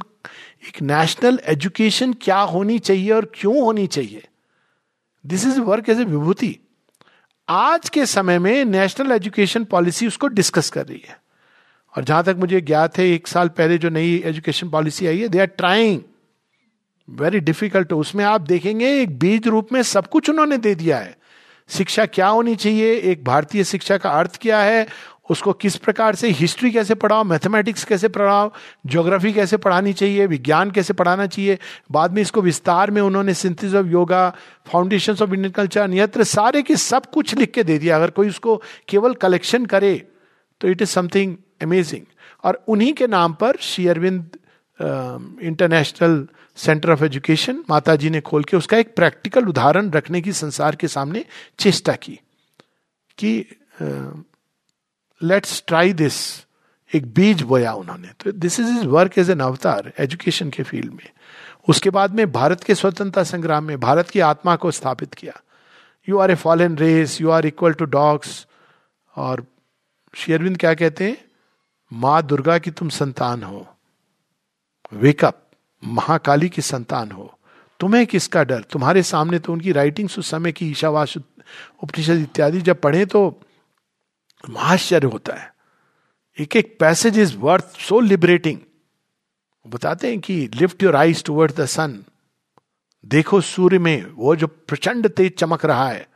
[0.68, 4.28] एक नेशनल एजुकेशन क्या होनी चाहिए और क्यों होनी चाहिए
[5.26, 6.56] this is work as a विभूति
[7.48, 11.18] आज के समय में नेशनल एजुकेशन पॉलिसी उसको डिस्कस कर रही है
[11.98, 15.28] और जहाँ तक मुझे ज्ञात है, एक साल पहले जो नई एजुकेशन पॉलिसी आई है
[15.28, 16.02] they are trying
[17.08, 21.18] very difficult उसमें आप देखेंगे, एक बीज रूप में सब कुछ उन्होंने दे दिया है।
[21.70, 22.94] शिक्षा क्या होनी चाहिए?
[22.94, 24.88] एक भारतीय शिक्षा का अर्थ क्या है?
[25.30, 27.24] उसको किस प्रकार से हिस्ट्री कैसे पढ़ाओ?
[27.24, 28.52] मैथमेटिक्स कैसे पढ़ाओ?
[28.86, 30.26] ज्योग्राफी कैसे पढ़ानी चाहिए?
[30.26, 31.58] विज्ञान कैसे पढ़ाना चाहिए?
[31.92, 34.30] बाद में इसको विस्तार में उन्होंने synthesis of yoga
[34.72, 38.30] foundation of Indian culture नियत्र सारे के सब कुछ लिख के दे दिया। अगर कोई
[38.30, 39.96] उसको केवल कलेक्शन करे
[40.62, 42.06] तो इट इज़ समथिंग अमेजिंग
[42.44, 44.38] और उन्हीं के नाम पर Shri Aurobindo
[44.80, 50.34] international centre of education Mata ji ने खोल के उसका एक प्रैक्टिकल उदाहरण रखने की
[50.34, 51.26] संसार के सामने
[51.60, 52.20] चेष्टा की
[53.18, 53.46] कि
[55.22, 56.16] लेट्स ट्राई दिस
[56.92, 60.94] एक बीज बोया उन्होंने। तो this is is work as an avatar education के फ़ील्ड
[60.94, 61.10] में।
[61.70, 65.40] उसके बाद में भारत के स्वतंत्रता संग्राम में भारत की आत्मा को स्थापित किया।
[66.08, 68.46] You are a fallen race you are equal to dogs
[69.16, 69.46] और
[70.14, 71.18] शेयरविंद क्या कहते हैं?
[71.94, 73.68] माँ दुर्गा की तुम संतान हो।
[74.94, 75.52] वेकअप
[75.84, 77.40] महाकाली की संतान हो।
[77.80, 78.62] तुम्हें किसका डर?
[78.62, 81.18] तुम्हारे सामने तो उनकी राइटिंग्स उस समय की, ईशावास
[81.84, 83.42] उपनिषद इत्यादि जब पढ़े तो
[84.50, 85.54] महाश्चर्य होता है।
[86.40, 88.60] एक एक passage is worth so liberating
[89.68, 92.04] बताते हैं कि lift your eyes toward the sun
[93.06, 96.08] देखो सूर्य में वो जो प्रचंड तेज चमक रहा है।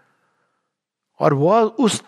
[1.20, 2.04] और वह उस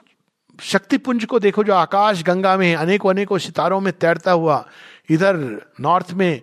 [0.62, 4.68] शक्तिपुंज को देखो जो आकाश गंगा में अनेकों अनेकों सितारों में तैरता हुआ।
[5.10, 6.42] इधर नॉर्थ में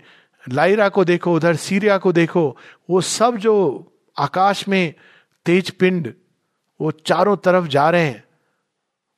[0.48, 2.56] लाइरा को देखो, उधर सीरिया को देखो,
[2.90, 3.86] वो सब जो
[4.18, 4.94] आकाश में
[5.44, 6.14] तेज पिंड,
[6.80, 8.24] वो चारों तरफ़ जा रहे हैं।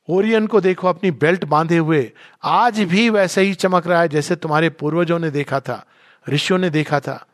[0.09, 2.13] ओरियन को देखो, अपनी बेल्ट बांधे हुए।
[2.45, 5.87] आज भी वैसे ही चमक रहा है, जैसे तुम्हारे पूर्वजों ने देखा था,
[6.29, 7.27] ऋषियों ने देखा था।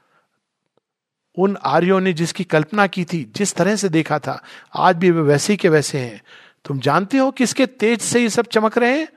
[1.39, 4.43] उन आर्यों ने जिसकी कल्पना की थी, जिस तरह से देखा था,
[4.75, 6.23] आज भी वे वैसे ही के वैसे हैं।
[6.65, 9.09] तुम जानते हो किसके तेज से ये सब चमक रहे हैं?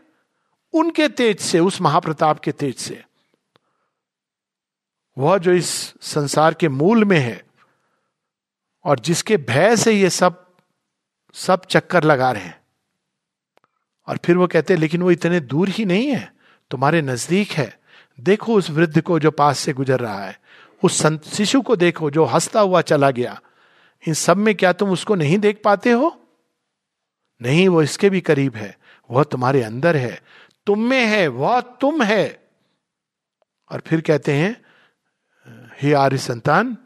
[0.74, 3.04] उनके तेज से, उस महाप्रताप के तेज से।
[5.18, 7.46] वह जो इस संसार के मूल में है
[8.86, 10.56] और जिसके भय से ये सब
[11.34, 12.62] सब चक्कर लगा रहे हैं।
[14.08, 16.34] और फिर वो कहते हैं, लेकिन वो इतने दूर ही नहीं है,
[16.72, 17.80] तुम्हारे नज़दीक है।
[18.20, 20.40] देखो उस वृद्ध को जो पास से गुजर रहा है,
[20.84, 23.42] उस शिशु को देखो जो हंसता हुआ चला गया।
[24.08, 26.23] इन सब में क्या तुम उसको नहीं देख पाते हो?
[27.44, 28.78] नहीं, वो इसके भी करीब है।
[29.12, 30.22] वह तुम्हारे अंदर है।
[30.66, 32.50] तुम में है, वह तुम है।
[33.72, 34.62] और फिर कहते हैं,
[35.82, 36.78] हे आर्य संतान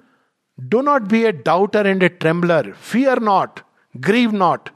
[0.60, 3.60] do not be a doubter and a trembler fear not
[3.98, 4.70] grieve not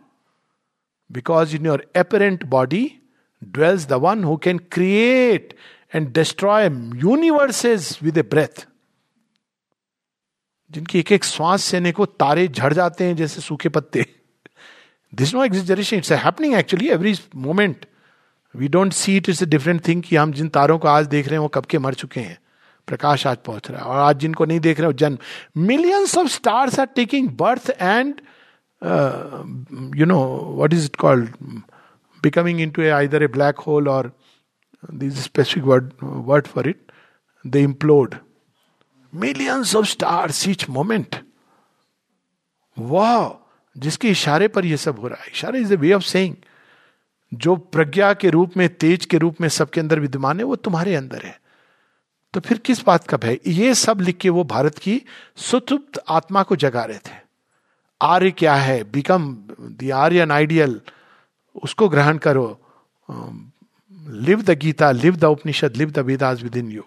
[1.12, 3.02] because in your apparent body
[3.44, 5.56] dwells the one who can create
[5.96, 6.66] and destroy
[6.96, 8.68] universes with a breath
[10.72, 14.21] जिनकी एक एक श्वास सेने को तारे झड़ जाते हैं, जैसे सूखे पत्ते।
[15.14, 17.86] This no exaggeration it's happening actually every moment
[18.56, 21.26] we don't see it is a different thing कि हम जिन तारों को आज देख
[21.26, 22.38] रहे हैं, वो कब के मर चुके हैं।
[22.88, 25.18] प्रकाश आज पहुँच रहा है। और आज जिनको नहीं देख रहे हो जन्म।
[25.58, 28.22] Millions of stars are taking birth and
[29.96, 30.20] you know
[30.56, 31.30] what is it called
[32.24, 34.12] becoming into either a black hole or
[34.94, 36.92] this specific word word for it
[37.48, 38.16] they implode
[39.14, 41.16] millions of stars each moment
[42.80, 43.41] वाह
[43.76, 46.36] जिसके इशारे पर यह सब हो रहा है। इशारे is the way of saying
[47.32, 50.96] जो प्रज्ञा के रूप में, तेज के रूप में सबके अंदर विद्यमान है, वो तुम्हारे
[50.96, 51.40] अंदर है।
[52.34, 53.40] तो फिर किस बात का भय?
[53.48, 55.02] ये सब लिख के वो भारत की
[55.38, 57.20] सुतुप्त आत्मा को जगा रहे थे।
[58.02, 58.84] आर्य क्या है?
[58.84, 60.80] बिकम द आर्यन आइडियल
[61.56, 62.46] उसको ग्रहण करो।
[63.10, 66.84] Live the Gita live the Upanishad live the Vedas within you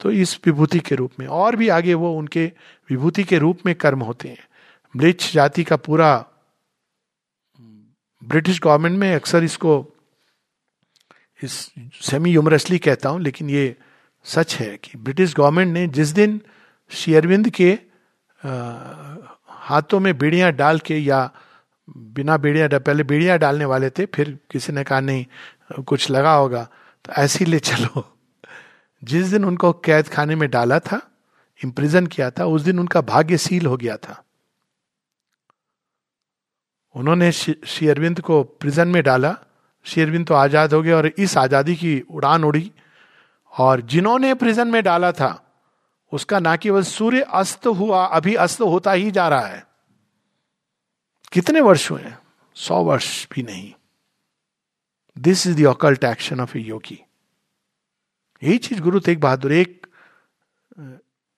[0.00, 2.44] तो इस विभूति के रूप में, और भी आगे वो उनके
[2.90, 4.48] विभूति के रूप में कर्म होते हैं।
[4.96, 6.26] ब्रिज जाति का पूरा
[8.24, 9.94] ब्रिटिश गवर्नमेंट में अक्सर इसको
[11.42, 13.76] इस सेमी यूमरसली कहता हूँ लेकिन ये
[14.24, 16.40] सच है कि ब्रिटिश गवर्नमेंट ने जिस दिन
[16.90, 17.78] शेयरविंद के
[18.44, 18.50] आ,
[19.48, 21.30] हाथों में बेड़ियाँ डाल के या
[21.96, 25.26] बिना बेड़ियाँ पहले बेड़ियाँ डालने वाले थे फिर किसी ने कहा नहीं
[25.82, 26.68] कुछ लगा होगा।
[27.04, 28.16] तो ऐसे ले चलो।
[29.04, 31.00] जिस दिन उनको कैद खाने में डाला था
[31.64, 34.24] इम्प्रिजन किया था उस दिन उनका भाग्य सील हो गया था।
[36.94, 39.34] उन्होंने श्री अरविंद को प्रिजन में डाला।
[39.86, 42.70] श्री अरविंद तो आज़ाद हो गए और इस आज़ादी की उड़ान उड़ी।
[43.52, 45.32] और जिन्होंने प्रिजन में डाला था,
[46.12, 49.64] उसका ना केवल सूर्य अस्त हुआ, अभी अस्त होता ही जा रहा है।
[51.32, 52.12] कितने वर्ष हुए
[52.56, 53.72] सौ वर्ष भी नहीं।
[55.16, 56.98] This is the occult action of a yogi
[58.42, 59.86] यही चीज़ गुरु तेग बहादुर एक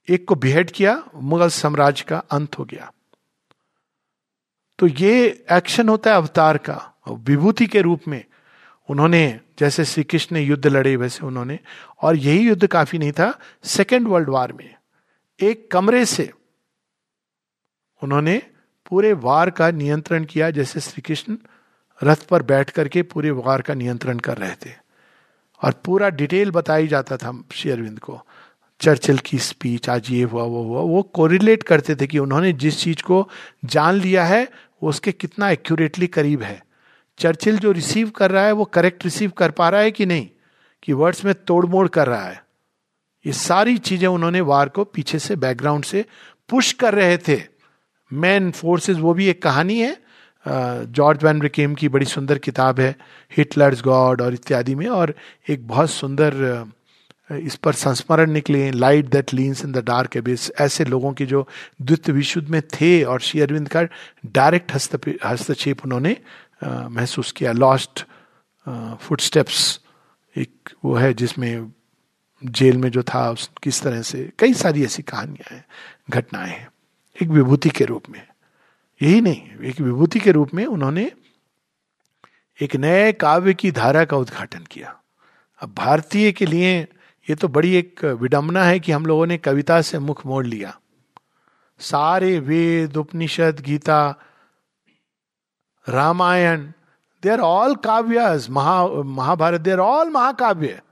[0.09, 2.91] एक को बिहेड किया, मुगल साम्राज्य का अंत हो गया।
[4.83, 8.25] तो ये एक्शन होता है अवतार का विभूति के रूप में
[8.91, 11.59] उन्होंने, जैसे श्री कृष्ण ने युद्ध लड़े, वैसे उन्होंने,
[12.03, 14.75] और यही युद्ध काफ़ी नहीं था सेकेंड वर्ल्ड वार में।
[15.41, 16.33] एक कमरे से
[18.03, 18.43] उन्होंने
[18.91, 21.37] पूरे वार का नियंत्रण किया, जैसे श्री कृष्ण
[22.05, 24.75] रथ पर बैठ करके पूरे वार का नियंत्रण कर रहे थे।
[25.63, 28.27] और पूरा डिटेल बताई जाता था श्री अरविंद को।
[28.81, 32.79] चर्चिल की स्पीच आज ये हुआ, वो हुआ, वो कोरिलेट करते थे कि उन्होंने जिस
[32.79, 33.31] चीज़ को
[33.65, 36.63] जान लिया है वो उसके कितना एक्यूरेटली करीब है।
[37.19, 40.29] चर्चिल जो रिसीव कर रहा है, वो करेक्ट रिसीव कर पा रहा है कि नहीं?
[40.83, 42.43] कि वर्ड्स में तोड़ मोड़ कर रहा है।
[43.25, 46.05] ये सारी चीज़ें उन्होंने वार को पीछे से बैकग्राउंड से
[46.49, 47.41] पुश कर रहे थे।
[48.11, 49.97] मैन फोर्सेस वो भी एक कहानी है।
[50.47, 52.95] जॉर्ज वैन रिकेम की बड़ी सुंदर किताब है
[53.37, 55.15] हिटलर्स गॉड और इत्यादि में, और
[55.49, 56.33] एक बहुत सुंदर
[57.33, 61.47] इस पर संस्मरण निकले light that leans in the dark abyss ऐसे लोगों की जो
[61.83, 63.83] द्वितीय विशुद्ध में थे और श्री अरविंद का
[64.27, 64.73] डायरेक्ट
[65.25, 66.17] हस्तक्षेप उन्होंने
[66.65, 68.05] महसूस किया। लॉस्ट
[69.01, 69.81] फुट स्टेप्स
[70.37, 71.73] एक वो है जिसमें
[72.45, 75.65] जेल में जो था, उस, किस तरह से, कई सारी ऐसी कहानियाँ हैं,
[76.11, 76.69] घटनाएँ हैं,
[77.23, 78.27] एक विभूति के रूप में।
[79.03, 81.11] यही नहीं, एक विभूति के रूप में उन्होंने
[82.61, 84.97] एक नए काव्य की धारा का उद्घाटन किया।
[85.61, 86.87] अब भारतीय के लिए
[87.31, 90.81] ये तो बड़ी एक विडंबना है कि हम लोगों ने कविता से मुख मोड़ लिया।
[91.79, 94.15] सारे Veda, Upanishad, Gita,
[95.89, 96.73] Ramayana
[97.23, 100.83] they are all काव्य महा, महाभारत दे आर ऑल महाकाव्य।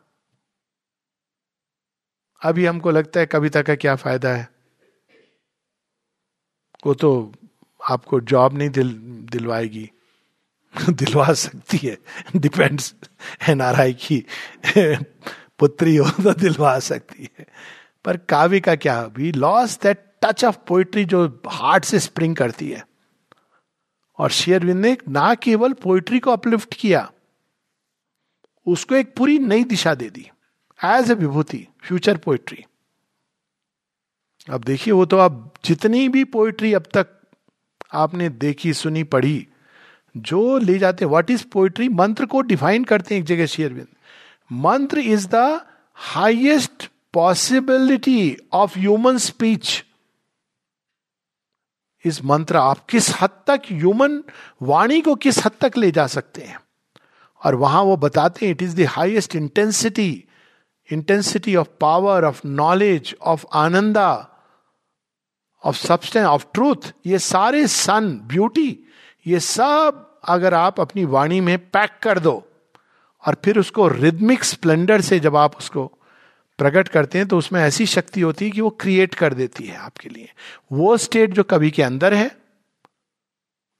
[2.42, 4.48] अभी हमको लगता है कविता का क्या फ़ायदा है।
[6.86, 7.32] वो तो
[7.90, 8.92] आपको जॉब नहीं दिल,
[9.32, 9.90] दिलवाएगी।
[10.90, 11.98] दिलवा सकती है।
[12.36, 12.94] डिपेंड्स
[13.48, 14.26] एनआरआई की।
[15.60, 17.46] पुत्री हो तो दिलवा सकती है।
[18.04, 19.02] पर काव्य का क्या?
[19.06, 22.84] We loss that touch of poetry जो हार्ट से स्प्रिंग करती है।
[24.18, 27.10] और शेयरविंद ने ना केवल पोइट्री को अपलिफ्ट किया,
[28.66, 30.28] उसको एक पूरी नई दिशा दे दी
[30.80, 32.64] एज ए विभूति फ्यूचर पोइट्री
[34.48, 37.06] अब देखिए, वो तो अब जितनी भी पोइट्री अब तक
[37.94, 39.46] आपने देखी, सुनी, पढ़ी,
[40.14, 43.86] जो ले जाते व्हाट इज़ पोइट्री मंत्र को डिफाइन करते हैं एक जगह शेयरविंद।
[44.52, 45.60] मंत्र is the
[45.94, 49.84] highest possibility of human speech
[52.04, 54.22] इस मंत्र आप किस हद तक ह्यूमन
[54.62, 56.58] वाणी को किस हद तक ले जा सकते हैं?
[57.44, 60.24] और वहाँ वो बताते हैं it is the highest intensity
[60.92, 64.26] intensity of power of knowledge of ananda
[65.64, 68.86] of substance of truth ये सारे सन ब्यूटी
[69.26, 72.49] ये सब अगर आप अपनी वाणी में पैक कर दो
[73.26, 75.86] और फिर उसको रिदमिक स्प्लेंडर से जब आप उसको
[76.58, 79.76] प्रकट करते हैं तो उसमें ऐसी शक्ति होती है कि वो क्रिएट कर देती है
[79.76, 80.32] आपके लिए।
[80.72, 82.30] वो स्टेट जो कवि के अंदर है,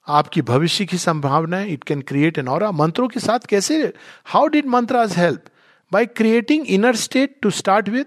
[0.09, 3.93] आपकी भविष्य की संभावना है इट कैन क्रिएट एन और मंत्रों के साथ कैसे
[4.25, 5.45] how did mantras help
[5.93, 8.05] by creating inner state to start with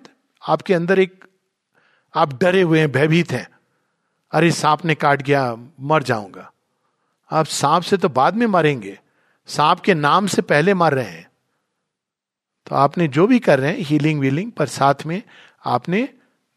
[0.50, 1.24] आपके अंदर एक,
[2.16, 3.48] आप डरे हुए हैं, भयभीत हैं।
[4.32, 6.52] अरे, सांप ने काट गया, मर जाऊँगा।
[7.32, 9.00] आप सांप से तो बाद में मरेंगे।
[9.50, 11.28] सांप के नाम से पहले मर रहे हैं।
[12.68, 15.22] तो आपने जो भी कर रहे हैं हीलिंग वीलिंग पर साथ में
[15.66, 16.08] आपने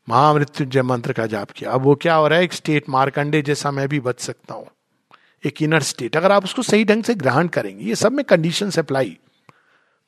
[0.08, 2.44] महामृत्युंजय मंत्र का जाप किया। अब वो क्या हो रहा है?
[2.44, 4.66] एक स्टेट मारकंडे जैसा मैं भी बच सकता हूँ।
[5.44, 8.70] एक इनर स्टेट अगर आप उसको सही ढंग से ग्रहण करेंगे, ये सब में कंडीशन
[8.78, 9.16] अप्लाई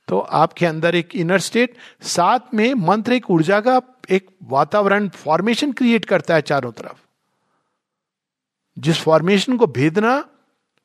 [0.08, 5.72] तो आपके अंदर एक इनर स्टेट साथ में मंत्र एक ऊर्जा का एक वातावरण फॉर्मेशन
[5.72, 6.96] क्रिएट करता है चारों तरफ़।
[8.76, 10.24] जिस फॉर्मेशन को भेदना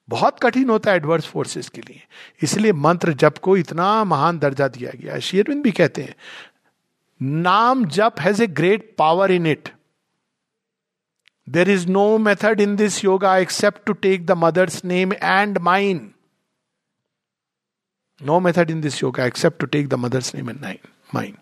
[0.09, 2.01] बहुत कठिन होता है एडवर्स फोर्सेस के लिए।
[2.43, 6.15] इसलिए मंत्र जप को इतना महान दर्जा दिया गया शेरविंद भी कहते हैं,
[7.21, 9.69] naam jap has a great power in it
[11.47, 16.09] there is no method in this yoga except to take the mother's name and mine
[18.21, 20.77] no method in this yoga except to take the mother's name and nine
[21.15, 21.37] mine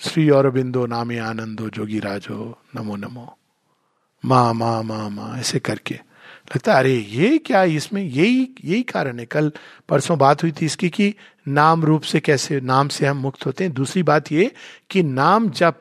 [0.00, 2.36] Shri Aurobindo नामे आनंदो जोगी राजो
[2.76, 3.36] नमो नमो
[4.24, 6.00] मा मा मा मा ऐसे करके।
[6.48, 9.52] लगता अरे, ये क्या इसमें, यही यही कारण है। कल
[9.88, 11.14] परसों बात हुई थी इसकी कि
[11.48, 14.50] नाम रूप से कैसे, नाम से हम मुक्त होते हैं। दूसरी बात ये
[14.90, 15.74] कि नाम जब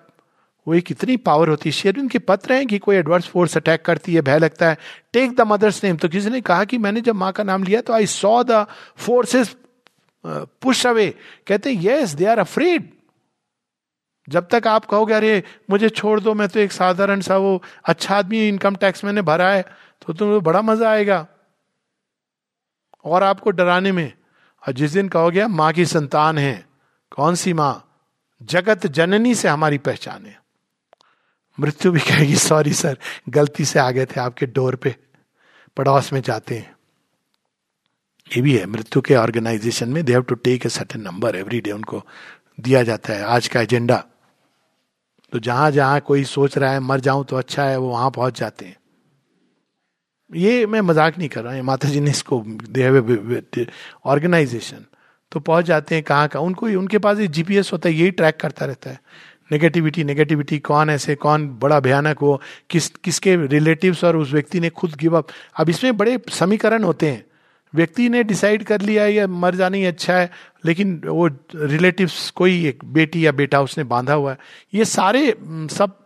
[0.67, 3.81] वो एक इतनी पावर होती है शेयर उनके पत्र हैं कि कोई एडवर्स फोर्स अटैक
[3.85, 4.77] करती है, भय लगता है।
[5.13, 7.81] टेक द मदर्स नेम तो किसी ने कहा कि मैंने जब माँ का नाम लिया
[7.81, 8.65] तो I saw the
[8.97, 9.55] forces
[10.25, 11.13] push away
[11.47, 12.89] कहते हैं यस दे आर अफ्रेड
[14.29, 18.15] जब तक आप कहोगे, अरे, मुझे छोड़ दो, मैं तो एक साधारण सा वो अच्छा
[18.15, 19.65] आदमी इनकम टैक्स मैंने भरा है।
[20.07, 21.27] तो तुम्हें बड़ा मज़ा आएगा।
[23.05, 24.13] और आपको डराने में।
[24.63, 26.65] और जिस दिन कहोगे माँ की संतान है।
[27.11, 27.89] कौन सी माँ?
[28.41, 30.41] जगत जननी से हमारी पहचान है।
[31.59, 32.97] मृत्यु भी कहेगी, सॉरी सर,
[33.29, 34.95] गलती से आ गए थे आपके डोर पे।
[35.77, 36.75] पड़ोस में जाते हैं।
[38.35, 41.61] ये भी है, मृत्यु के ऑर्गेनाइजेशन में they have to take a certain number every
[41.61, 42.03] day उनको
[42.59, 44.03] दिया जाता है। आज का एजेंडा
[45.33, 48.39] तो जहाँ जहाँ कोई सोच रहा है, मर जाऊँ तो अच्छा है, वो वहाँ पहुँच
[48.39, 48.77] जाते हैं।
[50.31, 52.43] ये मैं मज़ाक नहीं कर रहा हूँ माता जी ने इसको
[54.05, 54.85] ऑर्गेनाइजेशन
[55.31, 58.65] तो पहुँच जाते हैं कहाँ कहाँ उनको उनके पास जीपीएस होता है, यही ट्रैक करता
[58.65, 58.99] रहता है।
[59.51, 64.69] नेगेटिविटी नेगेटिविटी कौन ऐसे, कौन बड़ा भयानक हो किस, किसके रिलेटिव्स और उस व्यक्ति ने
[64.69, 67.25] खुद गिव अप अब इसमें बड़े समीकरण होते हैं।
[67.73, 70.29] व्यक्ति ने डिसाइड कर लिया, या मर जाना ही अच्छा है,
[70.65, 74.37] लेकिन वो रिलेटिव्स कोई एक बेटी या बेटा उसने बांधा हुआ है।
[74.73, 75.31] ये सारे,
[75.71, 75.97] सब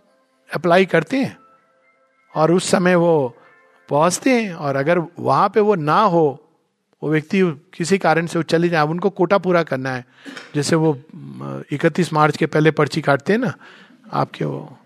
[0.49, 1.37] अप्लाई करते हैं।
[2.33, 3.37] और उस समय वो
[3.89, 6.43] पहुँचते हैं और अगर वहाँ पे वो ना हो,
[7.01, 7.41] वो व्यक्ति
[7.73, 10.05] किसी कारण से वो चले जाए उनको कोटा पूरा करना है।
[10.55, 10.97] जैसे वो
[11.71, 13.53] इकतीस मार्च के पहले पर्ची काटते हैं ना,
[14.11, 14.77] आपके वो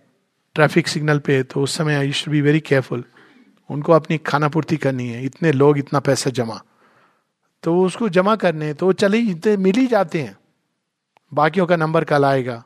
[0.56, 3.04] ट्रैफ़िक सिग्नल पे तो उस समय I should be very careful
[3.70, 6.62] उनको अपनी खाना पूर्ति करनी है, इतने लोग, इतना पैसा जमा।
[7.64, 10.38] तो उसको जमा करने तो वो चले इतने मिल ही जाते हैं।
[11.32, 12.64] बाकियों का नंबर कल आएगा।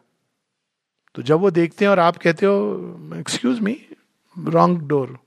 [1.16, 3.78] तो जब वो देखते हैं और आप कहते हो एक्सक्यूज मी
[4.36, 5.18] रॉन्ग डोर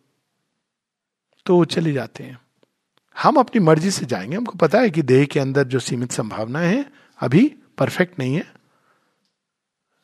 [1.49, 2.39] तो वो चले जाते हैं।
[3.17, 6.59] हम अपनी मर्ज़ी से जाएँगे। हमको पता है कि देह के अंदर जो सीमित संभावना
[6.61, 6.85] है
[7.21, 7.45] अभी
[7.79, 8.45] परफेक्ट नहीं है।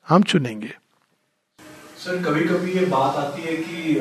[0.07, 0.73] हम चुनेंगे।
[1.99, 3.95] सर कभी कभी ये बात आती है कि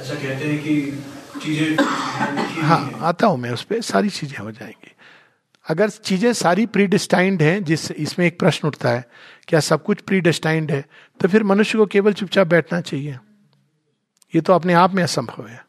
[0.00, 1.76] ऐसा कहते हैं कि चीज़ें
[2.64, 4.92] हाँ आता हूँ मैं उस पर सारी चीज़ें हो जाएँगी।
[5.66, 9.04] अगर चीज़ें सारी प्री डिस्टाइंड हैं जिस इसमें एक प्रश्न उठता है
[9.48, 10.84] क्या सब कुछ प्रीडिस्टाइंड है
[11.20, 13.18] तो फिर मनुष्य को केवल चुपचाप बैठना चाहिए।
[14.34, 15.67] ये तो अपने आप में असंभव है।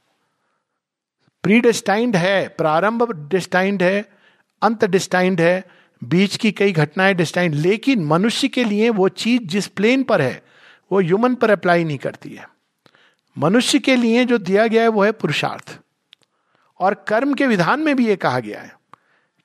[1.43, 4.09] प्री डिस्टाइंड है, प्रारंभ डिस्टाइंड है,
[4.61, 5.65] अंत डिस्टाइंड है,
[6.03, 10.43] बीच की कई घटनाएँ डिस्टाइंड, लेकिन मनुष्य के लिए वो चीज़ जिस प्लेन पर है,
[10.91, 12.49] वो ह्यूमन पर अप्लाई नहीं करती है।
[13.37, 15.79] मनुष्य के लिए जो दिया गया है वो है पुरुषार्थ।
[16.79, 18.73] और कर्म के विधान में भी ये कहा गया है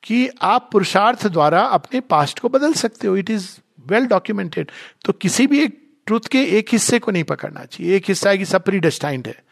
[0.03, 4.71] कि आप पुरुषार्थ द्वारा अपने पास्ट को बदल सकते हो। इट इज़ वेल डॉक्यूमेंटेड
[5.05, 8.37] तो किसी भी एक ट्रुथ के एक हिस्से को नहीं पकड़ना चाहिए। एक हिस्सा है
[8.37, 9.44] कि सब प्री डेस्टाइंड है।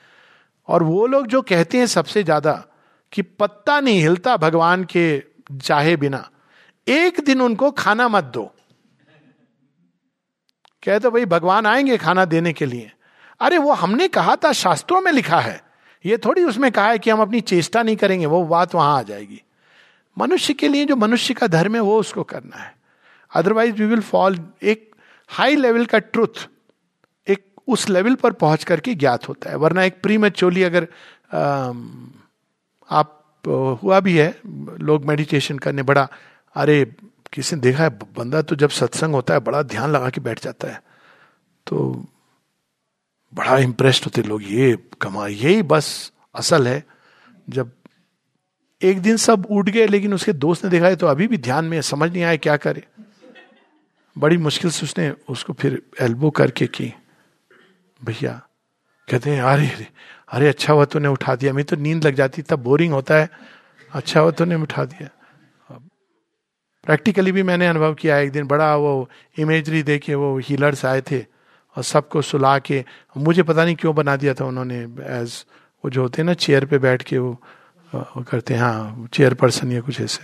[0.68, 2.66] और वो लोग जो कहते हैं सबसे ज़्यादा
[3.12, 5.24] कि पत्ता नहीं हिलता भगवान के
[5.62, 6.30] चाहे बिना,
[6.88, 8.44] एक दिन उनको खाना मत दो।
[10.84, 12.92] कहते तो भाई, भगवान आएँगे खाना देने के लिए।
[13.40, 15.62] अरे, वो हमने कहा था, शास्त्रों में लिखा है।
[16.06, 19.02] ये थोड़ी उसमें कहा है कि हम अपनी चेष्टा नहीं करेंगे, वो बात वहाँ आ
[19.02, 19.42] जाएगी।
[20.18, 22.76] मनुष्य के लिए जो मनुष्य का धर्म है, वो उसको करना है।
[23.36, 24.96] अदरवाइज़ वी विल फॉल एक
[25.28, 26.48] हाई लेवल का ट्रुथ
[27.68, 30.88] उस लेवल पर पहुँच करके ज्ञात होता है। वरना एक प्री चोली अगर
[32.92, 33.20] आप
[33.84, 34.40] हुआ भी है,
[34.80, 36.10] लोग मेडिटेशन करने बड़ा,
[36.56, 36.96] अरे,
[37.34, 40.44] किसी ने देखा है, बंदा तो जब सत्संग होता है, बड़ा ध्यान लगा के बैठ
[40.44, 40.84] जाता है।
[41.68, 42.06] तो
[43.34, 46.84] बड़ा इंप्रेस्ड होते लोग, ये कमा यही बस असल है।
[47.50, 47.72] जब
[48.82, 51.66] एक दिन सब उठ गए, लेकिन उसके दोस्त ने देखा है तो अभी भी ध्यान
[51.66, 52.84] में समझ नहीं आया क्या करे?
[54.18, 56.94] बड़ी मुश्किल से उसने उसको फिर एल्बो करके की।
[58.04, 58.42] भैया
[59.08, 59.88] कहते हैं अरे अरे
[60.32, 63.30] अरे अच्छा हुआ तूने उठा दिया। मैं तो नींद लग जाती तब बोरिंग होता है।
[63.92, 65.10] अच्छा हुआ तूने उठा दिया।
[66.84, 71.20] प्रैक्टिकली भी मैंने अनुभव किया एक दिन बड़ा वो इमेजरी देखे वो हीलर्स आए थे
[71.76, 72.84] और सबको सुला के
[73.18, 74.80] मुझे पता नहीं क्यों बना दिया था उन्होंने
[75.20, 75.46] एज
[75.84, 77.32] वो जो होते हैं ना चेयर पे बैठ के वो,
[77.96, 80.24] वो करते हैं हाँ चेयर पर्सन या कुछ ऐसे।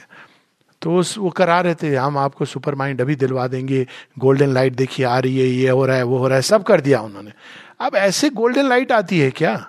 [0.81, 3.85] तो उस वो करा रहे थे हम आपको सुपर माइंड अभी दिलवा देंगे
[4.19, 6.63] गोल्डन लाइट देखिए आ रही है ये हो रहा है वो हो रहा है। सब
[6.63, 7.31] कर दिया उन्होंने।
[7.79, 9.65] अब ऐसे गोल्डन लाइट आती है क्या?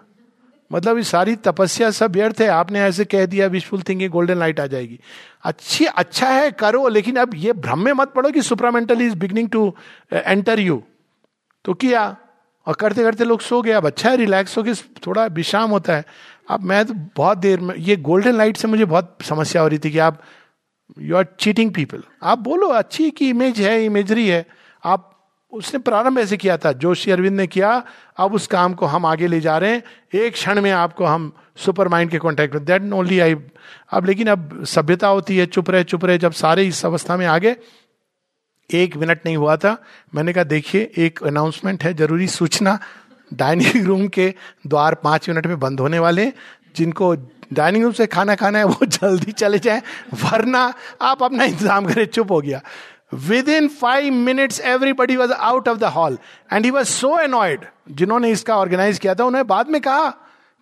[0.71, 4.61] मतलब ये सारी तपस्या सब व्यर्थ है। आपने ऐसे कह दिया विशफुल थिंकिंग गोल्डन लाइट
[4.61, 4.99] आ जाएगी।
[5.45, 9.49] अच्छी अच्छा है, करो, लेकिन अब ये भ्रम में मत पड़ो कि supramental is beginning
[9.49, 9.75] to
[10.13, 10.83] enter you
[11.65, 12.17] तो किया?
[12.67, 14.75] और करते करते लोग सो गए। अब अच्छा है रिलैक्स हो गए
[15.07, 16.05] थोड़ा विश्राम होता है।
[16.51, 19.79] अब मैं तो बहुत देर में, ये गोल्डन लाइट से मुझे बहुत समस्या हो रही
[19.79, 20.21] थी कि आप
[20.99, 24.47] यू आर चीटिंग पीपल आप बोलो, अच्छी की इमेज है इमेजरी है।
[24.85, 25.10] आप
[25.53, 27.83] उसने प्रारंभ ऐसे किया था जोशी अरविंद ने किया,
[28.19, 29.83] अब उस काम को हम आगे ले जा रहे हैं।
[30.15, 33.35] एक क्षण में आपको हम सुपर माइंड के कॉन्टेक्ट में दैट ओनली आई
[33.91, 37.27] अब लेकिन अब सभ्यता होती है, चुप रहे चुप रहे, जब सारे इस अवस्था में
[37.27, 37.57] आ गए,
[38.71, 39.77] एक मिनट नहीं हुआ था।
[40.15, 42.79] मैंने कहा, देखिए, एक अनाउंसमेंट है, ज़रूरी सूचना
[43.31, 44.35] डाइनिंग रूम के
[44.67, 46.33] द्वार पाँच मिनट में बंद होने वाले
[46.77, 47.15] जिनको
[47.53, 49.83] डाइनिंग रूम से खाना खाना है, वो जल्दी चले जाए,
[50.15, 50.73] वरना
[51.03, 52.61] आप अपना इंतज़ाम करें, चुप हो गया।
[53.49, 56.19] Within five minutes everybody was out of the hall
[56.53, 60.09] and he was so annoyed जिन्होंने इसका ऑर्गेनाइज किया था, उन्होंने बाद में कहा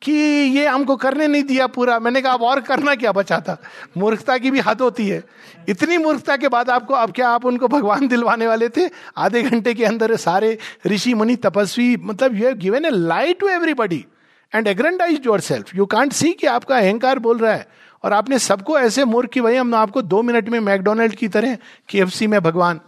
[0.02, 3.56] कि ये हमको करने नहीं दिया पूरा। मैंने कहा, अब और करना क्या बचा था
[3.96, 5.22] मूर्खता की भी हद होती है।
[5.68, 8.88] इतनी मूर्खता के बाद आपको, अब क्या आप उनको भगवान दिलवाने वाले थे?
[9.16, 14.04] आधे घंटे के अंदर सारे ऋषि, मुनि, तपस्वी मतलब you have a light to everybody
[14.52, 17.66] and aggrandise yourself you can't see कि आपका अहंकार बोल रहा है।
[18.04, 21.56] और आपने सबको ऐसे मूर्ख कि भाई हम आपको दो मिनट में मैकडोनल्ड की तरह
[21.88, 22.80] केएफसी में भगवान।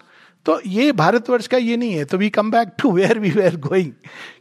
[0.46, 3.56] तो ये भारतवर्ष का ये नहीं है। तो we come back to where we were
[3.56, 3.92] going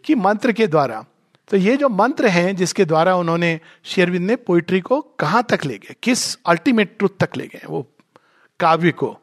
[0.06, 1.06] कि मंत्र के द्वारा।
[1.50, 5.78] तो ये जो मंत्र हैं जिसके द्वारा उन्होंने शेरविंद ने पोइट्री को कहाँ तक ले
[5.78, 7.88] गए किस अल्टीमेट ट्रुथ तक ले गए वो
[8.60, 9.18] काव्य को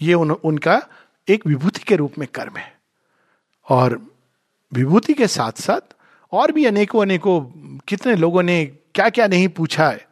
[0.00, 0.82] ये उन, उनका
[1.28, 2.72] एक विभूति के रूप में कर्म है।
[3.68, 4.00] और
[4.72, 5.94] विभूति के साथ साथ
[6.32, 7.40] और भी अनेकों अनेकों
[7.88, 10.09] कितने लोगों ने क्या क्या नहीं पूछा है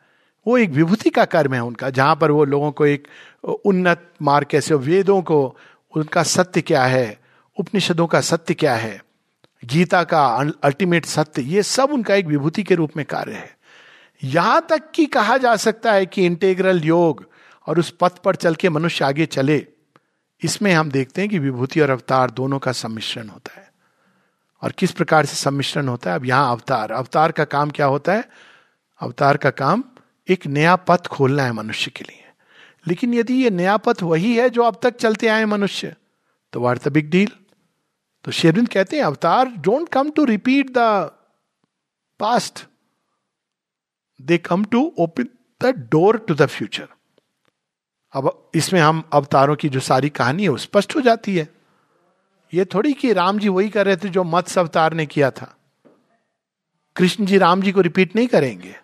[0.48, 3.08] वो एक विभूति का कर्म है उनका, जहाँ पर वो लोगों को एक
[3.44, 5.56] उन्नत मार्ग कैसे वेदों को,
[5.94, 7.18] उनका सत्य क्या है,
[7.56, 9.02] उपनिषदों का सत्य क्या है,
[9.62, 10.24] गीता का
[10.64, 13.56] अल्टीमेट सत्य, ये सब उनका एक विभूति के रूप में कार्य है।
[14.22, 17.24] यहाँ तक कि कहा जा सकता है कि इंटेग्रल योग
[17.66, 19.66] और उस पथ पर चल के मनुष्य आगे चले,
[20.42, 23.66] इसमें हम देखते हैं कि विभूति और अवतार दोनों का सम्मिश्रण होता है।
[24.62, 26.16] और किस प्रकार से सम्मिश्रण होता है?
[26.16, 28.28] अब यहाँ अवतार अवतार का काम क्या होता है?
[29.00, 29.84] अवतार का काम
[30.28, 32.24] एक नया पथ खोलना है मनुष्य के लिए।
[32.86, 35.94] लेकिन यदि ये नया पथ वही है जो अब तक चलते आए मनुष्य
[36.52, 37.30] तो वाट द बिग डील
[38.24, 41.10] तो शेरविंद कहते हैं, avatar don't come to repeat the
[42.20, 42.66] past
[44.20, 45.28] they come to open
[45.62, 46.88] the door to the future
[48.14, 51.48] अब इसमें हम अवतारों की जो सारी कहानी है, वो स्पष्ट हो जाती है।
[52.52, 55.54] ये थोड़ी कि राम जी वही कर रहे थे जो मत्स्य अवतार ने किया था।
[56.96, 58.74] कृष्ण जी राम जी को रिपीट नहीं करेंगे।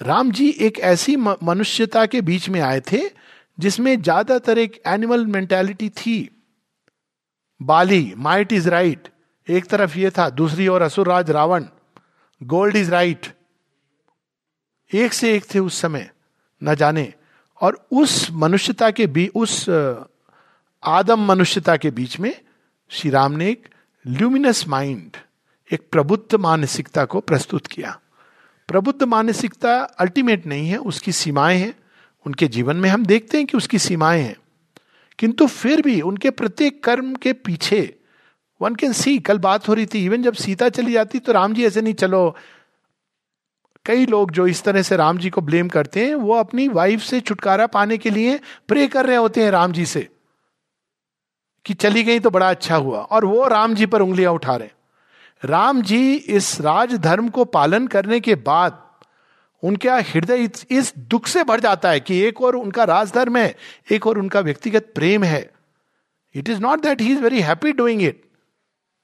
[0.00, 3.00] राम जी एक ऐसी मनुष्यता के बीच में आए थे,
[3.58, 6.16] जिसमें ज़्यादातर एक एनिमल मेंटेलिटी थी।
[7.60, 9.08] बाली माइट इज़ राइट
[9.48, 11.64] एक तरफ़ ये था, दूसरी ओर असुरराज रावण।
[12.40, 13.26] गोल्ड इज़ राइट
[14.90, 16.10] एक से एक थे उस समय,
[16.62, 17.12] न जाने।
[17.60, 19.68] और उस मनुष्यता के बीच उस
[20.82, 22.34] आदम मनुष्यता के बीच में
[22.90, 23.68] श्री राम ने एक
[24.04, 25.16] ल्यूमिनस माइंड
[25.70, 27.98] एक प्रबुद्ध मानसिकता को प्रस्तुत किया।
[28.68, 31.74] प्रबुद्ध मानसिकता अल्टीमेट नहीं है, उसकी सीमाएँ हैं।
[32.26, 34.36] उनके जीवन में हम देखते हैं कि उसकी सीमाएँ हैं।
[35.18, 37.98] किंतु फिर भी उनके प्रत्येक कर्म के पीछे
[38.62, 41.54] वन कैन सी कल बात हो रही थी इवन जब सीता चली जाती तो राम
[41.54, 42.36] जी ऐसे नहीं, चलो,
[43.86, 47.00] कई लोग जो इस तरह से राम जी को ब्लेम करते हैं, वो अपनी वाइफ
[47.00, 50.08] से छुटकारा पाने के लिए प्रे कर रहे होते हैं राम जी से
[51.64, 54.68] कि चली गई तो बड़ा अच्छा हुआ। और वो राम जी पर उंगलियाँ उठा रहे
[55.44, 58.80] राम जी इस राजधर्म को पालन करने के बाद
[59.62, 63.54] उनका हृदय इस दुख से भर जाता है कि एक और उनका राजधर्म है,
[63.92, 65.50] एक और उनका व्यक्तिगत प्रेम है।
[66.34, 68.22] It is not that he is very happy doing it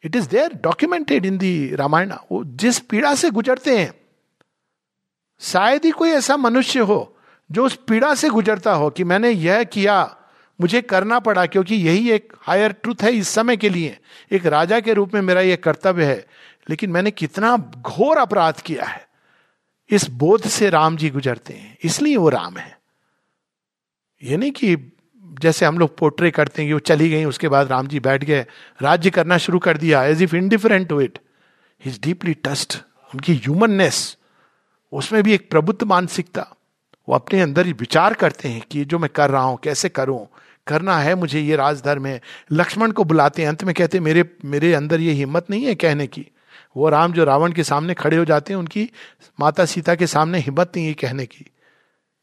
[0.05, 3.93] it is there documented in the Ramayana वो जिस पीड़ा से गुजरते हैं,
[5.41, 7.16] शायद ही कोई ऐसा मनुष्य हो
[7.51, 10.16] जो उस पीड़ा से गुजरता हो कि मैंने यह किया,
[10.61, 13.97] मुझे करना पड़ा क्योंकि यही एक हायर ट्रूथ है इस समय के लिए।
[14.32, 16.24] एक राजा के रूप में मेरा यह कर्तव्य है।
[16.66, 19.08] लेकिन मैंने कितना घोर अपराध किया है।
[19.90, 22.78] इस बोध से राम जी गुजरते हैं, इसलिए वो राम है।
[24.22, 24.76] ये नहीं कि
[25.40, 28.24] जैसे हम लोग पोर्ट्रे करते हैं कि वो चली गई, उसके बाद राम जी बैठ
[28.24, 28.44] गए,
[28.80, 31.18] राज्य करना शुरू कर दिया as if indifferent to it
[31.80, 32.76] is deeply touched
[33.14, 34.16] उनकी ह्यूमननेस
[34.92, 36.46] उसमें भी एक प्रबुद्ध मानसिकता।
[37.08, 40.26] वो अपने अंदर ही विचार करते हैं कि जो मैं कर रहा हूँ, कैसे करूँ?
[40.66, 42.20] करना है मुझे, ये राजधर्म है।
[42.52, 46.06] लक्ष्मण को बुलाते हैं, अंत में कहते मेरे मेरे अंदर ये हिम्मत नहीं है कहने
[46.06, 46.26] की।
[46.76, 48.90] वो राम जो रावण के सामने खड़े हो जाते हैं, उनकी
[49.40, 51.46] माता सीता के सामने हिम्मत नहीं है कहने की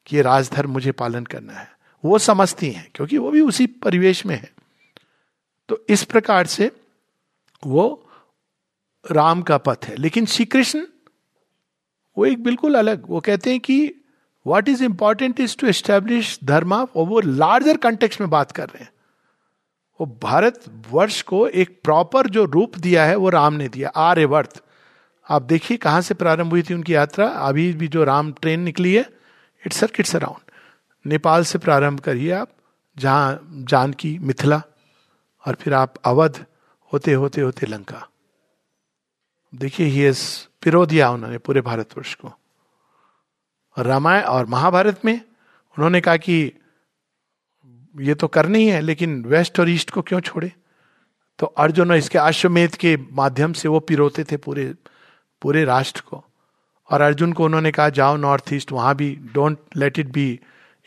[0.06, 1.72] कि ये राजधर्म मुझे पालन करना है।
[2.06, 4.54] वो समझती हैं, क्योंकि वो भी उसी परिवेश में है।
[5.70, 6.72] तो इस प्रकार से
[7.66, 8.10] वो
[9.12, 10.88] राम का पथ है। लेकिन श्री कृष्ण
[12.18, 13.94] वो एक बिल्कुल अलग, वो कहते हैं कि
[14.48, 18.84] what is important is to establish dharma और वो लार्जर कंटेक्स में बात कर रहे
[18.84, 18.92] हैं।
[20.00, 24.62] वो भारत वर्ष को एक प्रॉपर जो रूप दिया है, वो राम ने दिया, आर्यवर्त।
[25.30, 28.96] आप देखिए कहाँ से प्रारंभ हुई थी उनकी यात्रा। अभी भी जो राम ट्रेन निकली
[28.96, 29.10] है
[29.66, 30.52] इट सर्किट्स अराउंड
[31.06, 32.50] नेपाल से प्रारंभ करिए आप,
[32.98, 34.62] जहाँ जानकी मिथिला,
[35.48, 36.46] और फिर आप अवध,
[36.94, 38.08] होते होते होते लंका।
[39.56, 40.12] देखिए ही
[40.62, 42.34] पिरो दिया उन्होंने पूरे भारतवर्ष को।
[43.80, 45.22] रामायण और महाभारत में
[45.78, 46.52] उन्होंने कहा कि
[48.00, 50.52] ये तो करनी ही है लेकिन वेस्ट और ईस्ट को क्यों छोड़े?
[51.40, 54.74] तो अर्जुन और इसके अश्वमेध के माध्यम से वो पिरोते थे पूरे
[55.42, 56.26] पूरे राष्ट्र को।
[56.92, 60.40] और अर्जुन को उन्होंने कहा, जाओ नॉर्थ ईस्ट, वहाँ भी don't let it be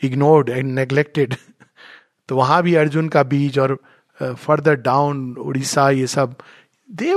[0.03, 1.35] ignored and neglected.
[2.29, 3.79] तो वहाँ भी अर्जुन का बीज और
[4.23, 6.35] फर्दर डाउन, उड़ीसा, ये सब।
[6.91, 7.15] दे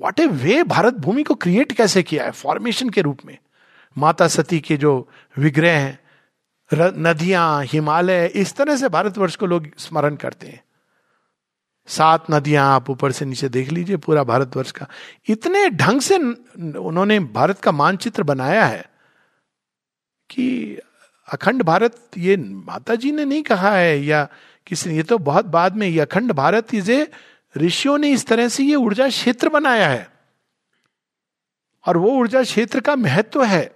[0.00, 2.30] वॉट ए वे भारत भूमि को क्रिएट कैसे किया है?
[2.30, 3.38] फॉर्मेशन के रूप में।
[3.98, 5.08] माता सती के जो
[5.38, 5.98] विग्रह हैं
[6.70, 10.62] नदियाँ, हिमालय, इस तरह से भारतवर्ष को लोग स्मरण करते हैं।
[11.88, 14.86] सात नदियाँ आप ऊपर से नीचे देख लीजिए पूरा भारतवर्ष का।
[15.28, 18.84] इतने ढंग से उन्होंने भारत का मानचित्र बनाया है
[20.30, 20.78] कि
[21.28, 24.26] अखंड भारत ये माता जी ने नहीं कहा है या
[24.66, 27.06] किसी ये तो बहुत बाद में ये अखंड भारत इसे
[27.54, 30.08] ऋषियों ने इस तरह से ये ऊर्जा क्षेत्र बनाया है।
[31.84, 33.70] और वो ऊर्जा क्षेत्र का महत्व है,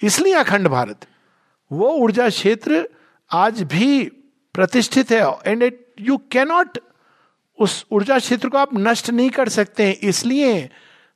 [0.00, 1.06] इसलिए अखंड भारत।
[1.70, 2.88] वो ऊर्जा क्षेत्र
[3.30, 4.04] आज भी
[4.54, 6.78] प्रतिष्ठित है एंड इट यू कैनॉट
[7.58, 10.68] उस ऊर्जा क्षेत्र को आप नष्ट नहीं कर सकते हैं। इसलिए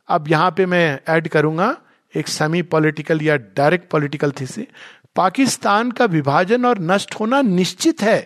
[0.08, 1.76] अब यहाँ पे मैं ऐड करूँगा
[2.14, 4.66] एक सेमी पॉलिटिकल या डायरेक्ट पॉलिटिकल थी से
[5.16, 8.18] पाकिस्तान का विभाजन और नष्ट होना निश्चित है।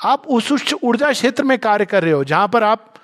[0.00, 2.94] आप उस उच्च ऊर्जा क्षेत्र में कार्य कर रहे हो, जहाँ पर आप,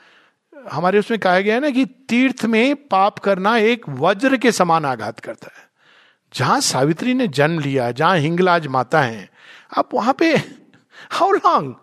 [0.70, 4.84] हमारे उसमें कहा गया है ना कि तीर्थ में पाप करना एक वज्र के समान
[4.84, 5.69] आघात करता है।
[6.34, 9.30] जहाँ सावित्री ने जन्म लिया, जहाँ हिंगलाज माता है,
[9.78, 10.36] आप वहाँ पे
[11.10, 11.74] हाउ लॉन्ग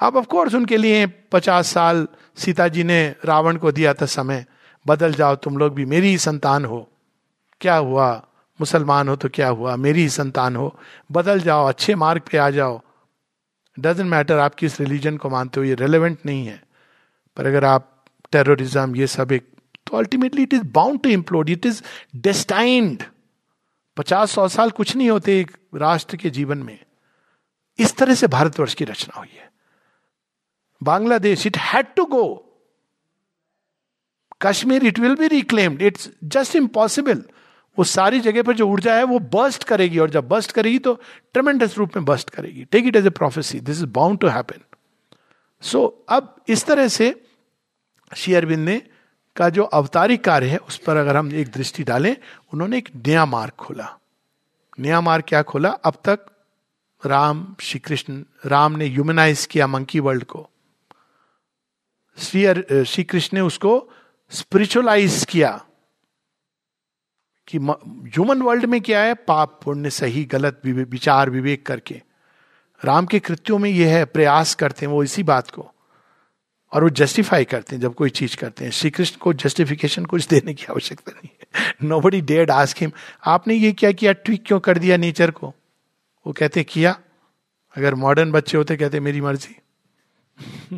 [0.00, 4.46] आप ऑफ़ कोर्स उनके लिए पचास साल सीता जी ने रावण को दिया था समय।
[4.86, 6.90] बदल जाओ, तुम लोग भी मेरी ही संतान हो।
[7.60, 8.26] क्या हुआ?
[8.60, 9.76] मुसलमान हो तो क्या हुआ?
[9.76, 10.78] मेरी ही संतान हो।
[11.12, 12.80] बदल जाओ, अच्छे मार्ग पे आ जाओ।
[13.78, 16.62] डजेंट मैटर आप किस रिलीजन को मानते हो, ये रेलिवेंट नहीं है।
[17.36, 19.48] पर अगर आप टेररिज्म ये सब एक
[19.86, 21.82] तो ultimately it is bound to implode it is
[22.16, 23.02] destined
[23.96, 26.78] पचास सौ साल कुछ नहीं होते एक राष्ट्र के जीवन में।
[27.78, 29.50] इस तरह से भारतवर्ष की रचना हुई है।
[30.82, 32.24] Bangladesh it had to go
[34.42, 37.22] Kashmir it will be reclaimed it's just impossible
[37.78, 40.94] वो सारी जगह पर जो ऊर्जा है, वो बस्ट करेगी और जब बस्ट करेगी तो
[41.32, 44.60] ट्रमेंडस रूप में बस्ट करेगी। Take it as a prophecy this is bound to happen
[45.62, 47.08] so अब इस तरह से
[48.16, 48.80] श्री अरविंद ने
[49.36, 52.16] का जो अवतारिक कार्य है, उस पर अगर हम एक दृष्टि डालें,
[52.52, 53.98] उन्होंने एक नया मार्ग खोला।
[54.78, 55.70] नया मार्ग क्या खोला?
[55.70, 56.26] अब तक
[57.06, 60.48] राम श्री कृष्ण राम ने ह्यूमनाइज किया मंकी वर्ल्ड को।
[62.18, 63.90] श्री श्री कृष्ण ने उसको
[64.30, 65.64] स्पिरिचुअलाइज किया
[67.48, 69.14] कि ह्यूमन वर्ल्ड में क्या है?
[69.14, 72.02] पाप, पुण्य, सही, गलत विचार, विवेक करके।
[72.84, 75.73] राम के कृत्यों में यह है, प्रयास करते हैं वो इसी बात को।
[76.74, 80.26] और वो जस्टिफाई करते हैं, जब कोई चीज़ करते हैं। श्री कृष्ण को जस्टिफिकेशन कुछ
[80.26, 82.92] देने की आवश्यकता नहीं है। Nobody did ask him
[83.26, 84.12] आपने ये क्या किया?
[84.12, 85.54] ट्विक क्यों कर दिया नेचर को?
[86.26, 87.00] वो कहते किया।
[87.76, 89.56] अगर मॉडर्न बच्चे होते, कहते मेरी मर्ज़ी।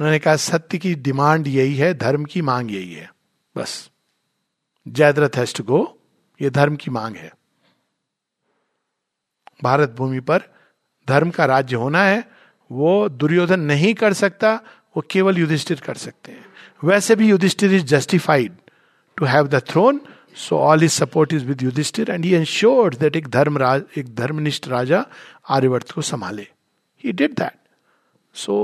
[0.00, 3.14] उन्होंने कहा, सत्य की डिमांड यही है, धर्म की मांग यही है।
[3.56, 3.90] बस।
[4.88, 5.98] जयद्रथ हैज़ टू गो
[6.42, 7.32] ये धर्म की मांग है।
[9.62, 10.42] भारत भूमि पर
[11.08, 12.33] धर्म का राज्य होना है
[12.70, 14.54] वो दुर्योधन नहीं कर सकता,
[14.96, 16.44] वो केवल युधिष्ठिर कर सकते हैं।
[16.84, 18.56] वैसे भी Yudhishthira is justified
[19.16, 20.00] to have the throne
[20.36, 24.14] so all his support is with Yudhishthira and he ensured that एक धर्म राज एक
[24.14, 25.04] धर्मनिष्ठ राजा
[25.48, 26.46] आर्यवर्त को संभाले।
[27.04, 27.58] ही डिड दैट
[28.34, 28.54] सो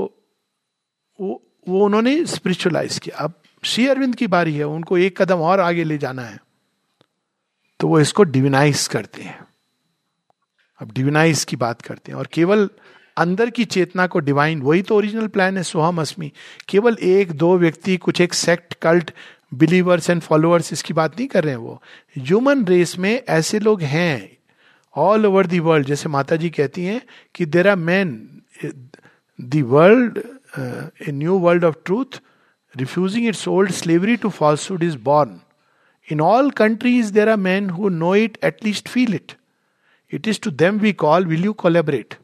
[1.19, 3.33] वो वो उन्होंने स्पिरिचुअलाइज किया। अब
[3.63, 6.39] श्री अरविंद की बारी है, उनको एक कदम और आगे ले जाना है।
[7.79, 9.39] तो वो इसको डिविनाइज करते हैं।
[10.79, 12.69] अब डिविनाइज की बात करते हैं, और केवल
[13.17, 16.31] अंदर की चेतना को डिवाइन वही तो ओरिजिनल प्लान है सोहम अस्मी
[16.69, 19.11] केवल एक, दो व्यक्ति, कुछ एक sect cult
[19.53, 21.81] believers and followers इसकी बात नहीं कर रहे हैं वो।
[22.17, 24.37] ह्यूमन रेस में ऐसे लोग हैं
[24.95, 27.01] ऑल ओवर दी वर्ल्ड जैसे माता जी कहती हैं
[27.35, 28.17] कि there are men
[28.65, 30.17] the world
[31.07, 32.21] a new world of truth
[32.73, 35.39] refusing its old slavery to falsehood is born
[36.07, 39.31] in all countries there are men who know it at least feel it
[40.11, 42.15] it is to them we call will you collaborate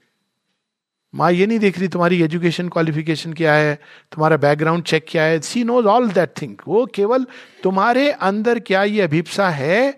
[1.13, 3.75] माँ, ये नहीं देख रही तुम्हारी education qualification क्या है,
[4.11, 5.39] तुम्हारा background check क्या है?
[5.41, 7.25] She knows all that thing वो केवल
[7.63, 9.91] तुम्हारे अंदर क्या ये अभिप्सा है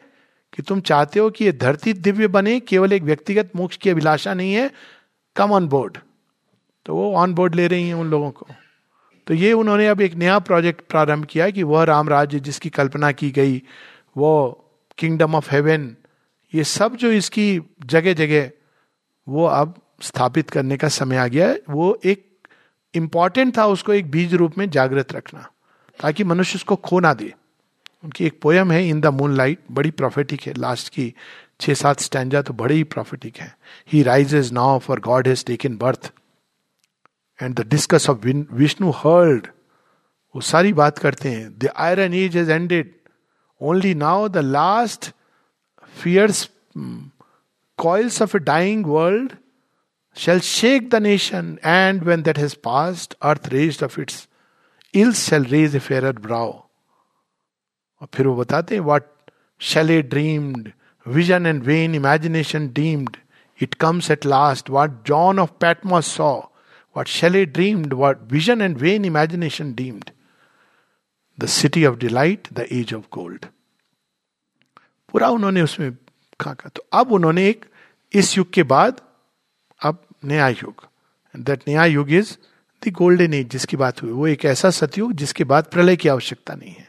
[0.53, 4.33] कि तुम चाहते हो कि ये धरती दिव्य बने, केवल एक व्यक्तिगत मोक्ष की अभिलाषा
[4.33, 4.69] नहीं है।
[5.35, 5.97] कम ऑन बोर्ड
[6.85, 8.47] तो वो ऑन बोर्ड ले रही हैं उन लोगों को।
[9.27, 13.11] तो ये उन्होंने अब एक नया प्रोजेक्ट प्रारंभ किया कि वह राम राज्य जिसकी कल्पना
[13.11, 13.61] की गई,
[14.17, 14.65] वो
[14.97, 15.95] किंगडम ऑफ़ हेवन
[16.53, 18.49] ये सब जो इसकी जगह जगह
[19.27, 22.25] वो अब स्थापित करने का समय आ गया वो एक
[22.93, 25.49] इंपॉर्टेंट था उसको एक बीज रूप में जागृत रखना,
[25.99, 27.33] ताकि मनुष्य उसको खो ना दे।
[28.03, 31.13] उनकी एक पोयम है इन द मून लाइट बड़ी प्रॉफिटिक है लास्ट की
[31.61, 33.55] छह सात स्टैंडा तो बड़े ही प्रॉफिटिक है।
[33.93, 36.11] He rise is now for God has taken birth
[37.39, 39.47] and the discus of Vishnu hurled
[40.35, 42.93] वो सारी बात करते हैं। The iron age has ended
[43.61, 45.11] only now the last
[45.95, 49.31] fierce coils of a dying world
[50.21, 54.27] shall shake the nation, and when that has passed, earth raised of its
[55.01, 56.49] ills shall raise a fairer brow.
[58.01, 59.07] और फिर वो बताते हैं what
[59.69, 60.73] Shelley dreamed,
[61.05, 63.17] vision and vain imagination deemed,
[63.57, 64.69] it comes at last.
[64.69, 66.47] What John of Patmos saw,
[66.93, 70.11] what Shelley dreamed, what vision and vain imagination deemed.
[71.37, 73.49] The city of delight, the age of gold.
[75.11, 75.91] पूरा उन्होंने उसमें
[76.39, 77.65] कहाँ का तो अब उन्होंने एक
[78.21, 79.01] इस युग के बाद
[80.23, 80.87] अब नया युग
[81.35, 82.35] दैट नया युग इज़
[82.87, 86.55] द गोल्डन एज जिसकी बात हुई। वो एक ऐसा सतयुग जिसके बाद प्रलय की आवश्यकता
[86.55, 86.87] नहीं है।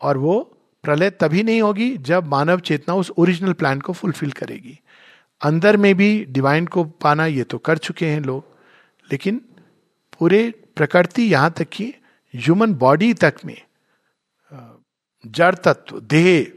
[0.00, 0.40] और वो
[0.84, 4.80] प्रलय तभी नहीं होगी जब मानव चेतना उस ओरिजिनल प्लान को फुलफिल करेगी।
[5.40, 8.44] अंदर में भी डिवाइन को पाना ये तो कर चुके हैं लोग।
[9.12, 9.40] लेकिन
[10.18, 11.94] पूरे प्रकृति यहाँ तक कि
[12.34, 13.60] ह्यूमन बॉडी तक में
[15.26, 16.52] जड़ तत्व, देह,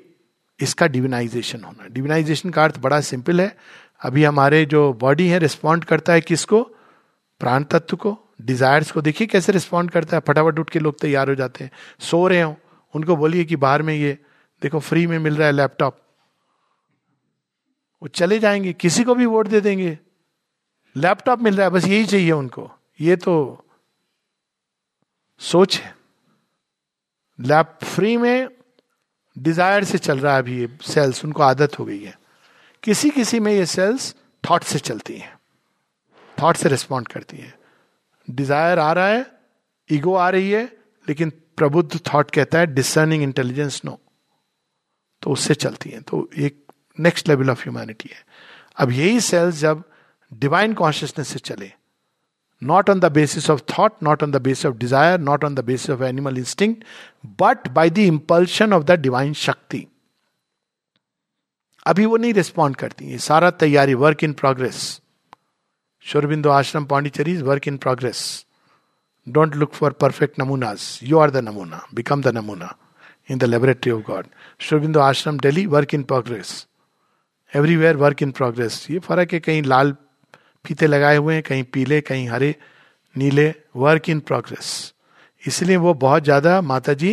[0.59, 3.55] इसका डिविनाइजेशन होना। डिविनाइजेशन का अर्थ बड़ा सिंपल है।
[4.01, 6.63] अभी हमारे जो बॉडी है रिस्पॉन्ड करता है किसको?
[7.39, 11.29] प्राण तत्व को डिजायर्स को। देखिए कैसे रिस्पॉन्ड करता है। फटाफट उठ के लोग तैयार
[11.29, 12.55] हो जाते हैं। सो रहे हो।
[12.95, 14.17] उनको बोलिए कि बाहर में ये,
[14.61, 16.01] देखो फ्री में मिल रहा है लैपटॉप
[18.01, 19.99] वो चले जाएँगे। किसी को भी वोट दे देंगे।
[20.95, 22.71] लैपटॉप मिल रहा है। बस यही चाहिए उनको।
[23.01, 23.65] ये तो
[25.39, 25.95] सोच है।
[27.39, 28.49] लैप फ्री में
[29.37, 32.18] डिज़ायर से चल रहा है अभी ये सेल्स उनको आदत हो गई है।
[32.83, 34.13] किसी किसी में ये सेल्स
[34.43, 35.37] थॉट से चलती हैं
[36.37, 37.53] थॉट से रिस्पॉन्ड करती हैं।
[38.27, 39.25] डिज़ायर आ रहा है
[39.89, 40.63] ईगो आ रही है,
[41.07, 43.99] लेकिन प्रबुद्ध थॉट कहता है डिसर्निंग इंटेलिजेंस नो
[45.23, 46.63] तो उससे चलती है तो एक
[46.97, 48.23] नेक्स्ट लेवल ऑफ़ ह्यूमैनिटी है।
[48.77, 49.83] अब यही सेल्स जब
[50.31, 51.71] डिवाइन कॉन्शियसनेस से चले
[52.61, 55.63] not on the basis of thought not on the basis of desire not on the
[55.65, 56.75] basis of animal instinct
[57.41, 59.85] but by the impulsion of the divine shakti
[61.85, 64.99] अभी वो नहीं respond करती है। सारा तैयारी वर्क इन प्रोग्रेस
[66.05, 68.45] शोरबिंदु आश्रम, Pondicherry is work in progress
[69.27, 72.75] don't look for perfect namunas you are the namuna become the namuna
[73.29, 74.27] in the laboratory of God
[74.59, 76.65] शोरबिंदु आश्रम Delhi work in progress
[77.53, 79.95] everywhere work in progress ये फ़र्क है कहीं लाल
[80.65, 82.55] फीते लगाए हुए हैं, कहीं पीले, कहीं हरे,
[83.15, 84.93] नीले वर्क इन प्रोग्रेस
[85.43, 87.11] इसलिए वो बहुत ज़्यादा माता जी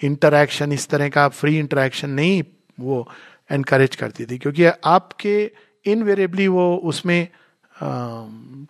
[0.00, 2.42] इंटरेक्शन इस तरह का फ्री इंटरेक्शन नहीं,
[2.80, 3.08] वो
[3.50, 5.50] एनकरेज करती थी, क्योंकि आपके
[5.84, 7.28] इनवेरेबली वो उसमें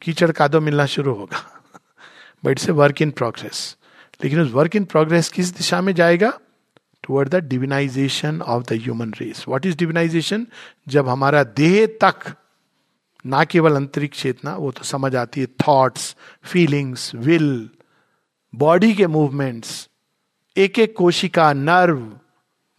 [0.03, 1.45] कीचड़ कादो मिलना शुरू होगा।
[2.43, 3.76] But it's a work in progress
[4.20, 6.33] लेकिन उस वर्क इन प्रोग्रेस किस दिशा में जाएगा?
[7.05, 10.47] Toward the divinisation of the human race what is divinisation
[10.89, 12.35] जब हमारा देह तक,
[13.24, 16.14] ना केवल अंतरिक्ष चेतना वो तो समझ आती है थॉट्स
[16.45, 17.68] फीलिंग्स विल
[18.55, 19.89] बॉडी के मूवमेंट्स
[20.57, 22.01] एक एक कोशिका नर्व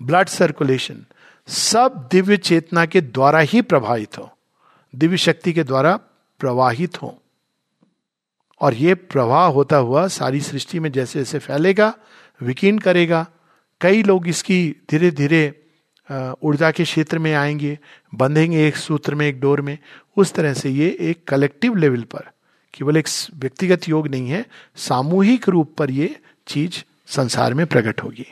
[0.01, 1.05] ब्लड सर्कुलेशन
[1.49, 4.31] सब दिव्य चेतना के द्वारा ही प्रभावित हो।
[4.95, 5.99] दिव्य शक्ति के द्वारा
[6.39, 7.21] प्रवाहित हो।
[8.61, 11.93] और ये प्रवाह होता हुआ सारी सृष्टि में जैसे जैसे फैलेगा,
[12.41, 13.27] विकीर्ण करेगा।
[13.81, 15.55] कई लोग इसकी धीरे धीरे
[16.43, 17.79] ऊर्जा के क्षेत्र में आएँगे,
[18.15, 19.77] बंधेंगे एक सूत्र में, एक डोर में।
[20.17, 22.29] उस तरह से ये एक कलेक्टिव लेवल पर,
[22.73, 24.45] केवल एक व्यक्तिगत योग नहीं है,
[24.75, 28.25] सामूहिक रूप पर ये चीज़ संसार में प्रकट होगी।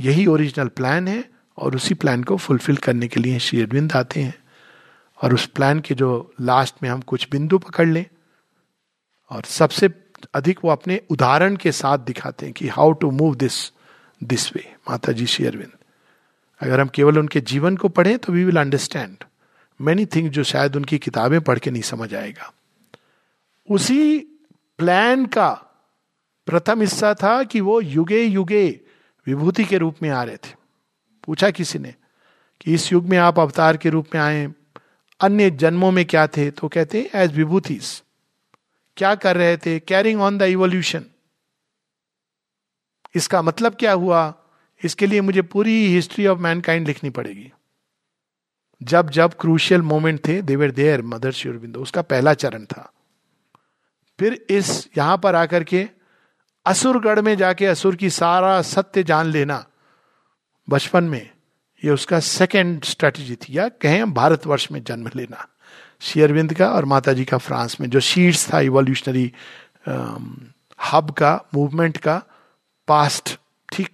[0.00, 4.20] यही ओरिजिनल प्लान है। और उसी प्लान को फुलफिल करने के लिए श्री अरविंद आते
[4.20, 4.34] हैं।
[5.22, 8.06] और उस प्लान के जो लास्ट में हम कुछ बिंदु पकड़ लें
[9.30, 9.90] और सबसे
[10.34, 13.72] अधिक वो अपने उदाहरण के साथ दिखाते हैं कि how to move this
[14.24, 15.72] this way Mata ji Shri Arvind.
[16.60, 19.24] अगर हम केवल उनके जीवन को पढ़ें तो we will understand
[19.80, 22.52] many thing जो शायद उनकी किताबें पढ़ के नहीं समझ आएगा।
[23.70, 24.18] उसी
[24.78, 25.50] प्लान का
[26.46, 28.80] प्रथम हिस्सा था कि वो युगे युगे
[29.26, 30.59] विभूति के रूप में आ रहे थे।
[31.30, 31.94] पूछा किसी ने
[32.60, 34.52] कि इस युग में आप अवतार के रूप में आए,
[35.20, 36.50] अन्य जन्मों में क्या थे?
[36.50, 38.02] तो कहते हैं एज विभूतिस।
[38.96, 39.78] क्या कर रहे थे?
[39.78, 41.04] कैरिंग ऑन द इवोल्यूशन
[43.14, 44.34] इसका मतलब क्या हुआ?
[44.84, 47.52] इसके लिए मुझे पूरी हिस्ट्री ऑफ़ मैनकाइंड लिखनी पड़ेगी।
[48.82, 52.92] जब जब क्रूशियल मोमेंट थे देवर देयर मदर श्योरबिंदो उसका पहला चरण था।
[54.20, 55.88] फिर इस, यहाँ पर आकर के,
[56.66, 59.66] असुरगढ़ में जाके असुर की सारा सत्य जान लेना।
[60.70, 61.30] बचपन में,
[61.84, 65.46] ये उसका सेकेंड स्ट्रेटेजी थी। या कहें भारतवर्ष में जन्म लेना।
[66.00, 69.32] शेयरविंद का और माता जी का फ्रांस में, जो शीट्स था इवोल्यूशनरी
[70.92, 72.22] हब का मूवमेंट का
[72.88, 73.38] पास्ट
[73.72, 73.88] ठीक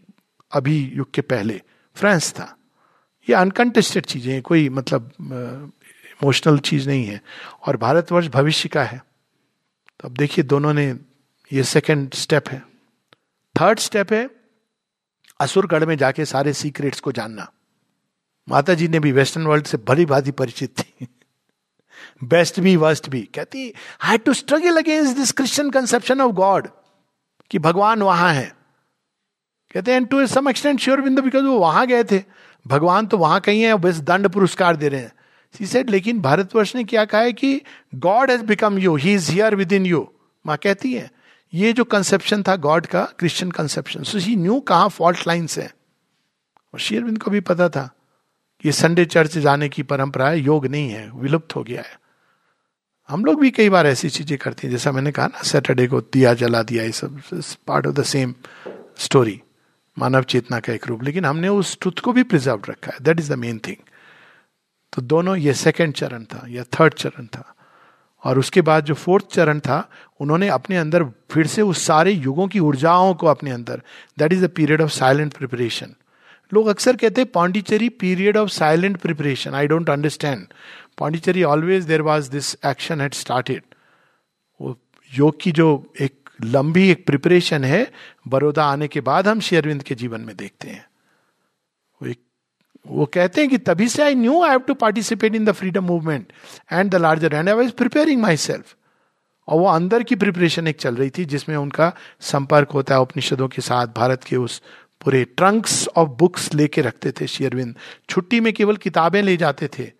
[0.52, 1.60] अभी युग के पहले।
[1.96, 2.56] फ्रांस था।
[3.28, 7.20] ये अनकंटेस्टेड चीज़ें हैं, कोई मतलब इमोशनल चीज़ नहीं है।
[7.66, 8.98] और भारतवर्ष भविष्य का है।
[10.00, 10.86] तो अब देखिए, दोनों ने
[11.52, 12.62] ये सेकेंड स्टेप है।
[13.54, 14.30] थर्ड स्टेप है
[15.40, 17.52] असुरगढ़ में जाके सारे सीक्रेट्स को जानना।
[18.48, 21.06] माता जी ने भी वेस्टर्न वर्ल्ड से भली भांति परिचित थी।
[22.24, 23.72] बेस्ट भी वर्स्ट भी। कहती
[24.04, 26.68] I to struggle against this Christian conception of God
[27.50, 28.56] कि भगवान वहाँ है।
[29.74, 32.22] कहते हैं to some extent Shri Aurobindo because वो वहाँ गए थे।
[32.66, 35.12] भगवान तो वहाँ कहीं है बस दंड पुरस्कार दे रहे हैं।
[35.58, 37.60] सी सेड लेकिन भारतवर्ष ने क्या कहा है कि
[37.94, 40.12] God has become you he is here within you
[40.46, 41.10] माँ कहती है
[41.54, 45.74] ये जो कंसेप्शन था गॉड का Christian conception so he new कहा फॉल्ट लाइन्स है।
[46.74, 47.90] और शेयरविंद को भी पता था
[48.64, 52.00] ये संडे चर्च जाने की परंपरा है, योग नहीं है, विलुप्त हो गया है।
[53.08, 56.00] हम लोग भी कई बार ऐसी चीज़ें करते हैं, जैसा मैंने कहा ना सैटरडे को
[56.00, 57.20] दिया, जला दिया, ये सब
[57.66, 58.34] part of the same
[58.98, 59.40] story
[59.98, 63.20] मानव चेतना का एक रूप। लेकिन हमने उस ट्रुथ को भी प्रिजर्व रखा है। That
[63.20, 63.76] is the main thing
[64.92, 67.54] तो दोनों, ये सेकेंड चरण था, या थर्ड चरण था।
[68.26, 69.88] और उसके बाद जो फोर्थ चरण था,
[70.20, 73.82] उन्होंने अपने अंदर फिर से उस सारे युगों की ऊर्जाओं को अपने अंदर
[74.18, 75.94] that is the period of silent preparation
[76.52, 80.46] लोग अक्सर कहते हैं, Pondicherry period of silent preparation I don't understand
[80.98, 83.62] Pondicherry always there was this action had started
[84.60, 84.78] वो
[85.10, 85.68] योग की जो
[86.00, 87.86] एक लंबी एक प्रिपरेशन है,
[88.28, 90.84] बड़ौदा आने के बाद हम शेयरविंद के जीवन में देखते हैं।
[92.00, 92.20] वो एक
[92.90, 95.84] वो कहते हैं कि तभी से I knew I have to participate in the freedom
[95.84, 96.32] movement
[96.72, 98.74] and the larger and I was preparing myself
[99.48, 103.48] और वो अंदर की प्रिपरेशन एक चल रही थी, जिसमें उनका संपर्क होता है उपनिषदों
[103.48, 104.62] के साथ, भारत के उस
[105.04, 107.74] पूरे ट्रंक्स ऑफ़ बुक्स लेके रखते थे शेयरविंद
[108.08, 109.90] छुट्टी में केवल किताबें ले जाते थे।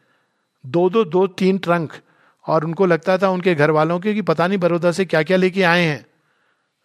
[0.67, 1.93] दो दो दो, तीन ट्रंक
[2.47, 5.37] और उनको लगता था उनके घर वालों के कि पता नहीं बड़ौदा से क्या क्या
[5.37, 6.07] लेके आए हैं।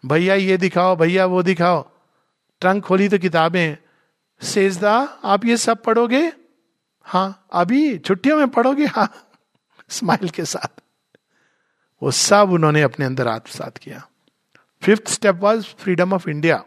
[0.05, 1.81] भैया, ये दिखाओ, भैया, वो दिखाओ।
[2.61, 3.77] ट्रंक खोली तो किताबें
[4.41, 6.33] सेजदा, आप ये सब पढ़ोगे?
[7.01, 8.85] हाँ अभी छुट्टियों में पढ़ोगे?
[8.85, 9.27] हाँ
[9.89, 10.81] स्माइल के साथ।
[12.03, 14.07] वो सब उन्होंने अपने अंदर आत्मसात किया।
[14.81, 16.63] Fifth step was freedom of India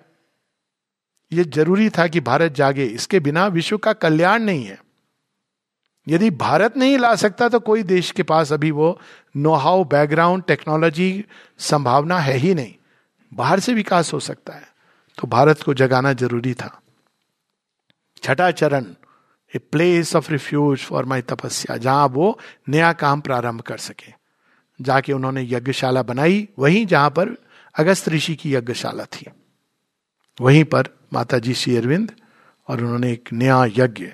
[1.32, 4.82] ये ज़रूरी था कि भारत जागे। इसके बिना विश्व का कल्याण नहीं है।
[6.08, 9.00] यदि भारत नहीं ला सकता तो कोई देश के पास अभी वो
[9.36, 11.24] नो हाउ बैकग्राउंड टेक्नोलॉजी
[11.58, 12.74] संभावना है ही नहीं।
[13.34, 14.68] बाहर से विकास हो सकता है।
[15.18, 16.80] तो भारत को जगाना ज़रूरी था।
[18.24, 18.86] छठा चरण
[19.56, 24.12] a place of refuge for my tapasya जहाँ वो नया काम प्रारंभ कर सके।
[24.80, 27.36] जाके उन्होंने यज्ञशाला बनाई, वहीं जहाँ पर
[27.78, 29.26] अगस्त ऋषि की यज्ञशाला थी।
[30.40, 32.12] वहीं पर माता जी श्री अरविंद
[32.68, 34.06] और उन्होंने एक नया यज्ञ।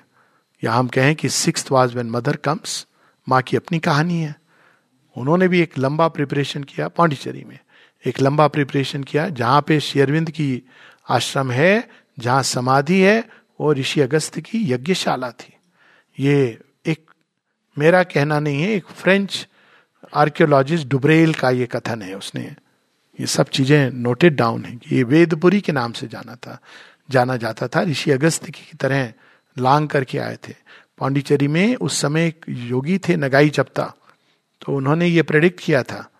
[0.63, 2.87] या हम कहें कि six was when mother comes
[3.29, 4.35] माँ की अपनी कहानी है।
[5.17, 7.59] उन्होंने भी एक लंबा प्रिपरेशन किया पांडिचेरी में।
[8.05, 10.63] एक लंबा प्रिपरेशन किया, जहाँ पे शेरविंद की
[11.09, 11.89] आश्रम है,
[12.19, 15.53] जहाँ समाधि है वो ऋषि अगस्त की यज्ञशाला थी।
[16.19, 17.11] ये एक,
[17.77, 19.47] मेरा कहना नहीं है, एक फ्रेंच
[20.13, 22.55] आर्कियोलॉजिस्ट डुब्रेल का ये कथन है। उसने
[23.19, 26.59] ये सब चीज़ें नोटेड डाउन है कि ये वेदपुरी के नाम से जाना था,
[27.09, 29.13] जाना जाता था। ऋषि अगस्त की तरह
[29.59, 30.53] लांग करके आए थे।
[30.97, 33.93] पांडिचेरी में उस समय एक योगी थे नगाई चपता।
[34.61, 36.11] तो उन्होंने ये प्रेडिक्ट किया था।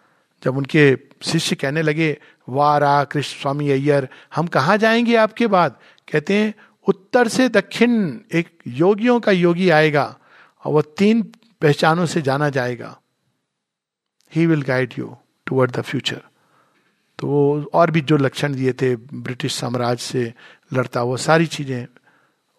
[0.43, 2.17] जब उनके शिष्य कहने लगे
[2.49, 5.79] वारा कृष्ण, स्वामी अय्यर, हम कहाँ जाएँगे आपके बाद?
[6.11, 6.53] कहते हैं
[6.87, 10.19] उत्तर से दक्षिण एक योगियों का योगी आएगा
[10.65, 11.21] और वह तीन
[11.61, 12.99] पहचानों से जाना जाएगा।
[14.35, 15.17] He will guide you
[15.47, 16.21] toward the future
[17.19, 20.33] तो वो और भी जो लक्षण दिए थे, ब्रिटिश साम्राज्य से
[20.73, 21.87] लड़ता, वो सारी चीज़ें,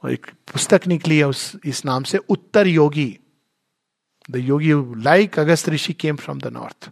[0.04, 3.18] और एक पुस्तक निकली है उस, इस नाम से, Uttar Yogi.
[4.30, 6.90] The yogi like Agastya Rishi came from the north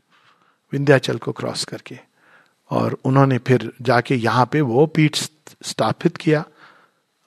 [0.72, 1.98] Vindhyachal को क्रॉस करके।
[2.70, 5.16] और उन्होंने फिर जाके यहाँ पे वो पीठ
[5.62, 6.44] स्थापित किया।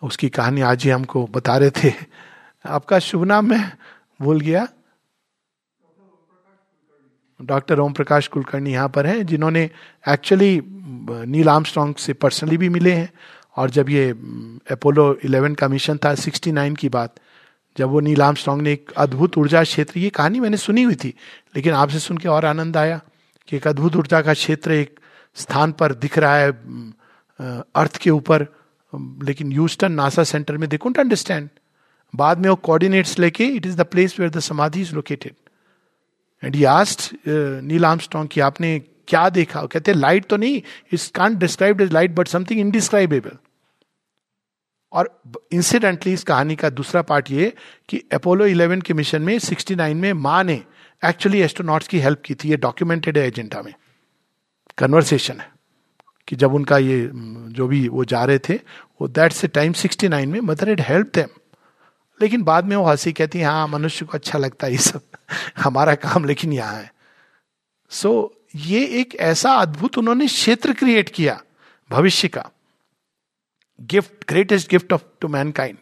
[0.04, 1.92] उसकी कहानी आज ही हमको बता रहे थे।
[2.66, 3.72] आपका शुभ नाम मैं
[4.22, 4.68] भूल गया।
[7.40, 9.70] डॉक्टर ओम प्रकाश कुलकर्णी यहाँ पर हैं, जिन्होंने
[10.10, 13.10] एक्चुअली नील आर्मस्ट्रॉन्ग से पर्सनली भी मिले हैं,
[13.58, 14.10] और जब ये
[14.72, 17.16] अपोलो 11 का मिशन था 69 की बात,
[17.78, 21.14] जब वो नील आर्मस्ट्रॉन्ग ने एक अद्भुत ऊर्जा क्षेत्र, ये कहानी मैंने सुनी हुई थी,
[21.56, 23.00] लेकिन आपसे सुन के और आनंद आया
[23.48, 25.00] कि एक अद्भुत ऊर्जा का क्षेत्र एक
[25.36, 26.52] स्थान पर दिख रहा है
[27.76, 28.46] अर्थ के ऊपर
[28.96, 31.50] लेकिन यूस्टन नासा सेंटर में दे कुंट अंडरस्टैंड
[32.16, 35.34] बाद में वो कोऑर्डिनेट्स लेके it is the place where the samadhi is located
[36.44, 39.66] and he asked Neil Armstrong कि आपने क्या देखा?
[39.66, 40.62] कहते लाइट तो नहीं
[40.94, 43.38] it's can't describe is light but something indescribable
[44.92, 45.22] और
[45.54, 47.54] इंसिडेंटली इस कहानी का दूसरा पार्ट ये
[47.90, 50.64] कि अपोलो 11 के मिशन में 69 में माँ ने
[51.06, 53.74] एक्चुअली एस्ट्रोनॉट्स की हेल्प की थी, ये डॉक्यूमेंटेड है एजेंडा में.
[54.78, 55.53] कन्वर्सेशन है।
[56.28, 57.12] कि जब उनका ये
[57.50, 58.54] जो भी वो जा रहे थे
[59.02, 61.28] वो दैट्स ए टाइम 69 में मदर एड हेल्प देम
[62.22, 65.02] लेकिन बाद में वो हँसी कहती है हाँ मनुष्य को अच्छा लगता है ये सब।
[65.58, 66.94] हमारा काम लेकिन यहाँ है।
[67.90, 71.42] सो so, ये एक ऐसा अद्भुत उन्होंने क्षेत्र क्रिएट किया
[71.90, 72.50] भविष्य का।
[73.82, 75.78] Gift greatest gift of to mankind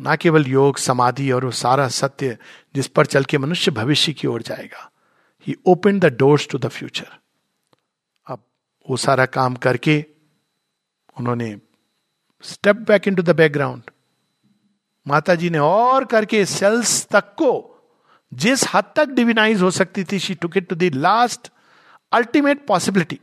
[0.00, 2.38] ना केवल योग समाधि और वो सारा सत्य
[2.74, 4.90] जिस पर चल के मनुष्य भविष्य की ओर जाएगा।
[5.46, 7.06] He open the doors to the future
[8.88, 10.04] वो सारा काम करके
[11.16, 11.56] उन्होंने
[12.44, 13.90] step back into the background
[15.06, 17.50] Mata ji ने और करके सेल्स तक को,
[18.32, 21.50] जिस हद तक डिविनाइज हो सकती थी she took it to the last
[22.12, 23.20] ultimate possibility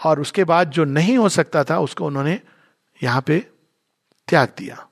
[0.00, 2.40] और उसके बाद जो नहीं हो सकता था, उसको उन्होंने
[3.02, 3.38] यहाँ पे
[4.28, 4.86] त्याग दिया।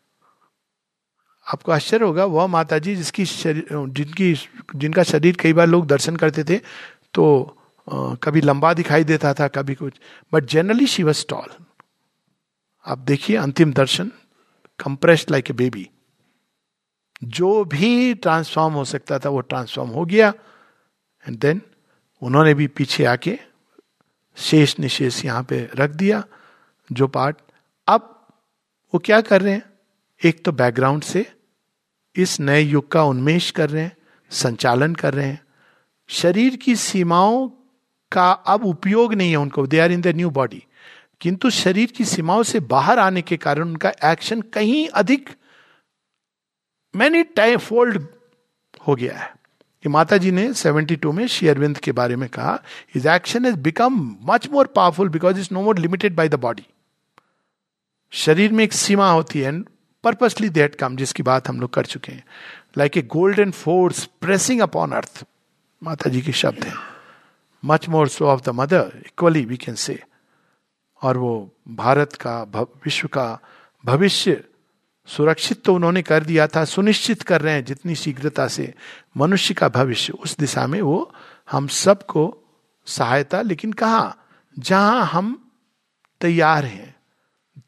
[1.47, 4.35] आपको आश्चर्य होगा, वह माता जी जिसकी शरीर, जिनकी,
[4.77, 6.59] जिनका शरीर कई बार लोग दर्शन करते थे
[7.15, 7.55] तो
[8.23, 9.95] कभी लंबा दिखाई देता था, कभी कुछ।
[10.33, 11.51] But generally she was told
[12.87, 14.11] आप देखिए अंतिम दर्शन
[14.79, 15.89] कंप्रेस्ड लाइक ए बेबी
[17.25, 20.33] जो भी ट्रांसफॉर्म हो सकता था, वो ट्रांसफॉर्म हो गया।
[21.25, 21.63] एंड देन
[22.23, 23.39] उन्होंने भी पीछे आके
[24.37, 26.23] शेष निशेष यहाँ पे रख दिया,
[26.93, 27.37] जो पार्ट
[27.89, 28.15] अब
[28.95, 29.63] वो क्या कर रहे हैं?
[30.21, 31.25] एक तो बैकग्राउंड से
[32.17, 33.97] इस नए युग का उन्मेष कर रहे हैं,
[34.31, 35.41] संचालन कर रहे हैं।
[36.09, 37.49] शरीर की सीमाओं
[38.13, 40.65] का अब उपयोग नहीं है उनको they are in the new body
[41.21, 45.31] किंतु शरीर की सीमाओं से बाहर आने के कारण उनका एक्शन कहीं अधिक
[46.97, 48.07] मैनी टाइम फोल्ड
[48.89, 49.39] हो गया है।
[49.83, 52.63] कि माता जी ने 72 में श्री अरविंद के बारे में कहा
[52.97, 56.67] his action is become much more powerful because is no more limited by the body
[58.11, 59.69] शरीर में एक सीमा होती है एंड
[60.05, 62.25] पर्पसली दैट कम जिसकी बात हम लोग कर चुके हैं।
[62.79, 65.25] Like a golden force pressing upon earth
[65.83, 66.98] Mata ji के शब्द हैं।
[67.65, 70.03] Much more so of the mother equally we can say
[71.03, 72.43] और वो भारत का
[72.85, 73.39] विश्व का
[73.85, 74.45] भविष्य
[75.09, 78.75] सुरक्षित तो उन्होंने कर दिया था, सुनिश्चित कर रहे हैं जितनी शीघ्रता से
[79.17, 81.15] मनुष्य का भविष्य। उस दिशा में वो
[81.51, 82.25] हम सबको
[82.87, 84.17] सहायता, लेकिन कहा?
[84.59, 85.51] जहाँ हम
[86.21, 86.95] तैयार हैं।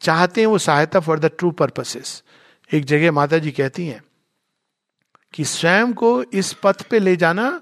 [0.01, 2.23] चाहते हैं वो सहायता फॉर द ट्रू पर्पसेस
[2.73, 4.03] एक जगह माता जी कहती हैं
[5.33, 7.61] कि स्वयं को इस पथ पे ले जाना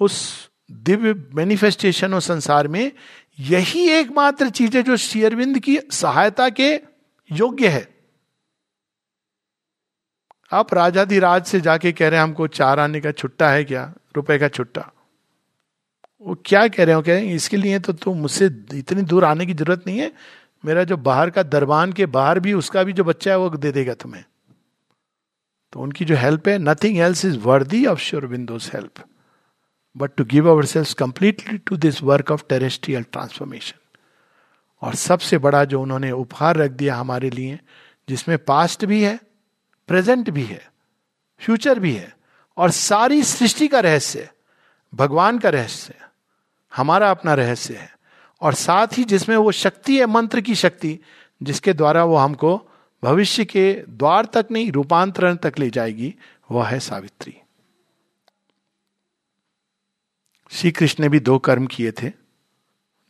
[0.00, 2.92] उस दिव्य मैनिफेस्टेशन और संसार में
[3.40, 6.74] यही एकमात्र चीज़ है जो शेयरविंद की सहायता के
[7.32, 7.88] योग्य है।
[10.52, 13.94] आप राजाधिराज से जाके कह रहे हैं, हमको चार आने का छुट्टा है क्या?
[14.16, 14.92] रुपए का छुट्टा।
[16.20, 17.02] वो क्या कह रहे हो?
[17.02, 20.12] कह रहे हैं, इसके लिए तो तुम मुझसे इतनी दूर आने की ज़रूरत नहीं है।
[20.64, 23.72] मेरा जो बाहर का दरबान के बाहर भी, उसका भी जो बच्चा है, वो दे
[23.72, 24.24] देगा तुम्हें।
[25.72, 28.92] तो उनकी जो हेल्प है nothing else is worthy of Shri Aurobindo's help
[29.98, 33.98] but to give ourself completely to this work of terrestrial transformation
[34.82, 37.60] और सबसे बड़ा जो उन्होंने उपहार रख दिया हमारे लिए,
[38.08, 39.20] जिसमें पास्ट भी है
[39.88, 40.70] प्रेजेंट भी है
[41.40, 42.16] फ्यूचर भी है,
[42.56, 44.30] और सारी सृष्टि का रहस्य,
[44.94, 45.94] भगवान का रहस्य,
[46.76, 47.98] हमारा अपना रहस्य है।
[48.40, 50.98] और साथ ही जिसमें वो शक्ति है, मंत्र की शक्ति,
[51.42, 52.70] जिसके द्वारा वो हमको
[53.04, 56.14] भविष्य के द्वार तक नहीं, रूपांतरण तक ले जाएगी,
[56.50, 57.40] वह है सावित्री।
[60.50, 62.10] श्री कृष्ण ने भी दो कर्म किए थे,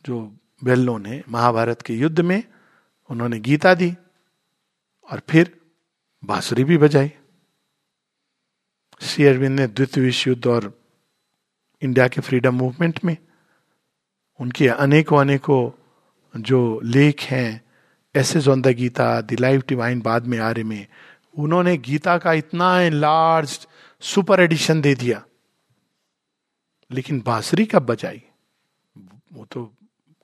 [0.05, 2.43] जो बेल्लो ने महाभारत के युद्ध में
[3.09, 3.93] उन्होंने गीता दी
[5.09, 5.55] और फिर
[6.23, 7.11] बांसुरी भी बजाई।
[9.01, 10.73] श्री अरविंद ने द्वितीय विश्व युद्ध और
[11.81, 13.15] इंडिया के फ्रीडम मूवमेंट में
[14.39, 17.61] उनके अनेकों अनेकों जो लेख हैं,
[18.15, 20.87] essays on the Gita, the life divine बाद में आ रहे में,
[21.37, 23.67] उन्होंने गीता का इतना लार्ज
[24.01, 25.23] सुपर एडिशन दे दिया।
[26.91, 28.23] लेकिन बांसुरी कब बजाई,
[29.33, 29.73] वो तो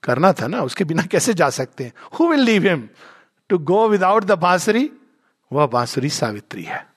[0.03, 1.93] करना था ना, उसके बिना कैसे जा सकते हैं?
[2.19, 2.89] Who will leave him
[3.49, 4.91] to go without the bansuri?
[5.51, 6.93] वह बांसुरी सावित्री है।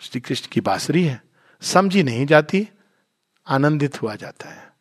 [0.00, 1.22] श्री कृष्ण की बांसुरी है।
[1.60, 2.68] समझी नहीं जाती,
[3.46, 4.72] आनंदित हुआ जाता है।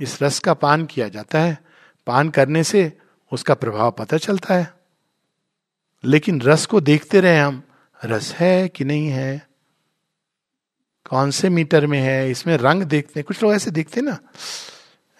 [0.00, 1.64] इस रस का पान किया जाता है।
[2.06, 2.98] पान करने से
[3.32, 4.74] उसका प्रभाव पता चलता है।
[6.04, 7.62] लेकिन रस को देखते रहे हम,
[8.04, 9.48] रस है कि नहीं है?
[11.10, 14.18] कौन से मीटर में है, इसमें रंग देखते हैं, कुछ लोग ऐसे देखते हैं ना,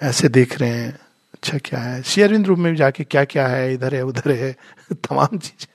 [0.02, 0.98] ऐसे देख रहे हैं
[1.34, 4.56] अच्छा क्या है शेयरविंद रूप में जाके क्या क्या है, इधर है, उधर है,
[4.92, 5.74] तमाम चीज़ें।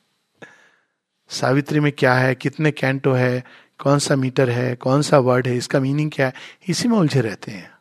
[1.29, 3.43] सावित्री में क्या है, कितने कैंटो है,
[3.79, 6.33] कौन सा मीटर है, कौन सा वर्ड है, इसका मीनिंग क्या है,
[6.67, 7.71] इसी में उलझे रहते हैं।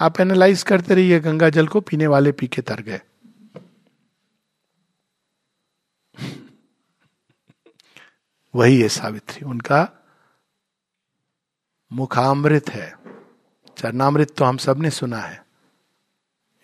[0.00, 3.00] आप एनालाइज करते रहिए, गंगा जल को पीने वाले पी के तर गए।
[8.54, 10.01] वही है सावित्री, उनका
[11.92, 12.98] मुखामृत है।
[13.78, 15.46] चरणामृत तो हम सबने सुना है।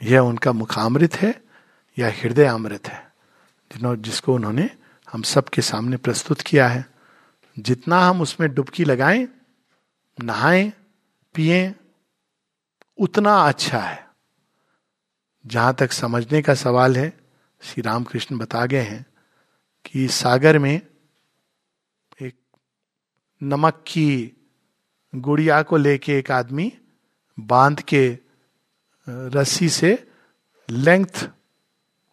[0.02, 1.44] यह उनका मुखामृत है
[1.98, 3.12] या हृदय अमृत है।
[3.72, 4.70] जिन्होंने जिसको उन्होंने
[5.12, 6.86] हम सबके सामने प्रस्तुत किया है।
[7.58, 9.28] जितना हम उसमें डुबकी लगाएँ,
[10.20, 10.72] नहाएँ,
[11.34, 11.74] पिए,
[12.98, 14.08] उतना अच्छा है।
[15.46, 17.20] जहाँ तक समझने का सवाल है,
[17.62, 19.06] श्री रामकृष्ण बता गए हैं
[19.84, 20.80] कि सागर में
[22.22, 22.34] एक
[23.42, 24.34] नमक की
[25.14, 26.72] गुड़िया को लेके एक आदमी
[27.40, 28.18] बाँध के
[29.08, 30.12] रस्सी से
[30.70, 31.30] लेंथ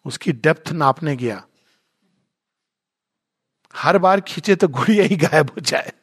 [0.05, 1.47] उसकी डेप्थ नापने गया।
[3.75, 5.93] हर बार खींचे तो गुड़िया ही गायब हो जाए।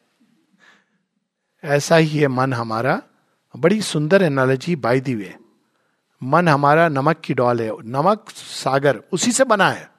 [1.63, 3.01] ऐसा ही है मन हमारा।
[3.57, 5.37] बड़ी सुंदर एनालॉजी बाई दी वे
[6.23, 9.91] मन हमारा नमक की डॉल है। नमक सागर उसी से बना है।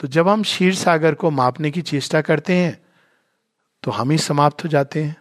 [0.00, 2.85] तो जब हम क्षीर सागर को मापने की चेष्टा करते हैं
[3.86, 5.16] तो हम ही समाप्त हो जाते हैं।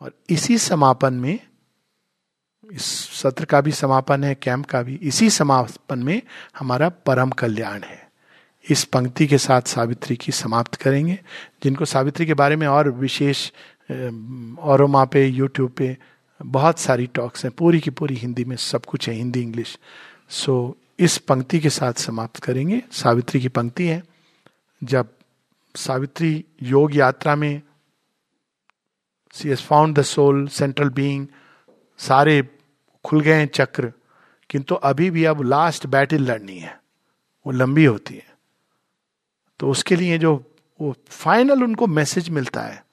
[0.00, 1.40] और इसी समापन में,
[2.72, 2.84] इस
[3.22, 6.22] सत्र का भी समापन है, कैंप का भी, इसी समापन में
[6.58, 8.10] हमारा परम कल्याण है।
[8.70, 11.20] इस पंक्ति के साथ सावित्री की समाप्त करेंगे,
[11.62, 13.50] जिनको सावित्री के बारे में और विशेष
[14.58, 15.98] और वहाँ पे यूट्यूब पे
[16.42, 19.78] बहुत सारी टॉक्स हैं, पूरी की पूरी हिंदी में सब कुछ है, हिंदी, इंग्लिश।
[20.30, 24.02] सो इस पंक्ति के साथ समाप्त करेंगे। सावित्री की पंक्ति है,
[24.84, 25.08] जब
[25.74, 27.62] सावित्री योग यात्रा में
[29.34, 31.26] she has found the soul central being
[31.98, 32.42] सारे
[33.04, 33.92] खुल गए हैं चक्र,
[34.50, 36.80] किंतु अभी भी अब लास्ट बैटल लड़नी है,
[37.46, 38.26] वो लंबी होती है।
[39.60, 40.34] तो उसके लिए जो
[40.80, 42.84] वो फाइनल उनको मैसेज मिलता है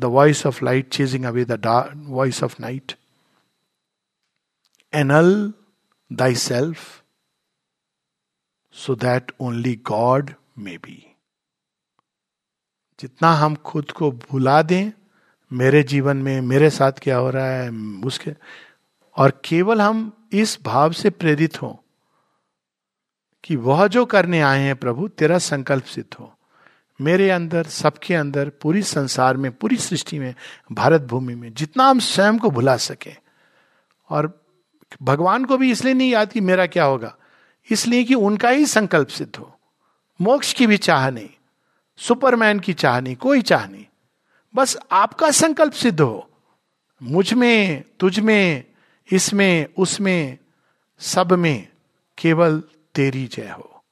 [0.00, 1.60] the voice of light chasing away the
[2.08, 2.92] voice of night
[4.92, 5.52] annul
[6.10, 7.02] thy self
[8.74, 11.09] so that only God may be
[13.00, 14.90] जितना हम खुद को भुला दें,
[15.52, 17.70] मेरे जीवन में, मेरे साथ क्या हो रहा है,
[18.04, 18.34] उसके,
[19.16, 21.74] और केवल हम इस भाव से प्रेरित हों
[23.44, 26.36] कि वह जो करने आए हैं प्रभु, तेरा संकल्प सिद्ध हो।
[27.00, 30.34] मेरे अंदर, सबके अंदर, पूरी संसार में, पूरी सृष्टि में,
[30.72, 33.12] भारत भूमि में, जितना हम स्वयं को भुला सके।
[34.10, 34.44] और
[35.02, 37.16] भगवान को भी इसलिए नहीं याद कि मेरा क्या होगा,
[37.70, 39.58] इसलिए कि उनका ही संकल्प सिद्ध हो।
[40.20, 41.30] मोक्ष की भी चाह नहीं।
[42.00, 43.84] सुपरमैन की चाह नहीं कोई चाह नहीं
[44.54, 46.30] बस आपका संकल्प सिद्ध हो।
[47.02, 48.64] मुझमें, तुझ में
[49.08, 50.38] इसमें उसमें
[51.00, 51.68] सब में
[52.18, 52.62] केवल
[52.94, 53.82] तेरी जय हो।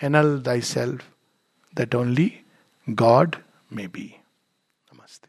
[0.00, 1.04] Annul thy self
[1.74, 2.32] that only
[2.90, 3.36] God
[3.72, 4.14] may be
[4.88, 5.28] नमस्ते।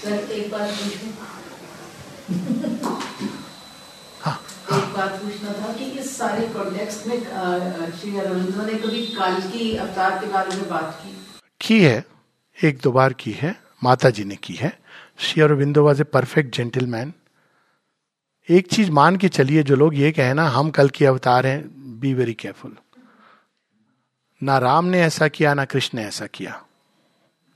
[0.00, 0.50] सर एक
[4.68, 7.18] एक बात पूछना था कि इस सारे प्रोजेक्ट्स में
[7.92, 11.14] श्री अरविंदो ने कभी काल की अवतार के बारे में बात की?
[11.60, 12.04] की है,
[12.58, 13.54] एक दो बार की है
[13.84, 14.72] माता जी ने की है।
[15.18, 17.12] Shri Aurobindo was a perfect gentleman
[18.48, 21.60] एक चीज़ मान के चलिए, जो लोग ये कहे ना, हम कल के अवतार हैं
[22.00, 22.76] बी वेरी केयरफुल
[24.42, 26.62] ना राम ने ऐसा किया, ना कृष्ण ने ऐसा किया।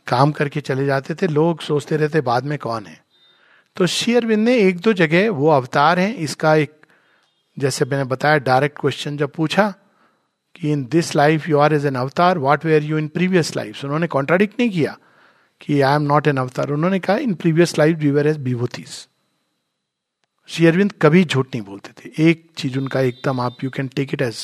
[0.06, 3.00] काम करके चले जाते थे, लोग सोचते रहते, बाद में कौन है?
[3.76, 6.80] तो शेयरविंद ने एक दो जगह वो अवतार हैं, इसका एक
[7.57, 9.68] जैसे मैंने बताया डायरेक्ट क्वेश्चन जब पूछा
[10.57, 13.84] कि in this life you are as an avatar what were you in previous life
[13.84, 14.96] उन्होंने कॉन्ट्राडिक्ट नहीं किया
[15.61, 19.07] कि आई एम नॉट एन अवतार उन्होंने कहा in previous life we were as vibhutis
[20.48, 24.14] Shri Aurobindo कभी झूठ नहीं बोलते थे। एक चीज़ उनका एकदम आप you can take
[24.14, 24.38] it as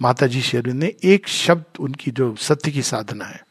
[0.00, 3.44] Mata ji Shri Arvind ने, एक शब्द उनकी जो सत्य की साधना है।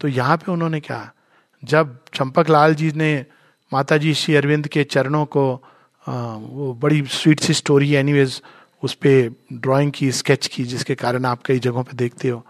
[0.00, 1.12] तो यहाँ पे उन्होंने कहा,
[1.62, 3.26] जब चंपक लाल जी ने
[3.72, 5.44] माता जी श्री अरविंद के चरणों को
[6.08, 8.42] वो बड़ी स्वीट सी स्टोरी है एनीवेज
[8.82, 12.46] उस पर ड्राइंग की स्केच की, जिसके कारण आप कई जगहों पर देखते हो।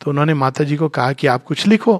[0.00, 1.96] तो उन्होंने माता जी को कहा कि आप कुछ लिखो।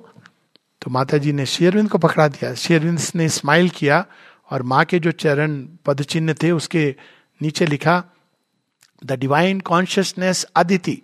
[0.82, 4.06] तो माता जी ने शेरविंद को पकड़ा दिया। शेरविंद ने स्माइल किया
[4.50, 6.94] और माँ के जो चरण पद चिन्ह थे, उसके
[7.42, 8.04] नीचे लिखा
[9.04, 11.02] the divine consciousness Aditi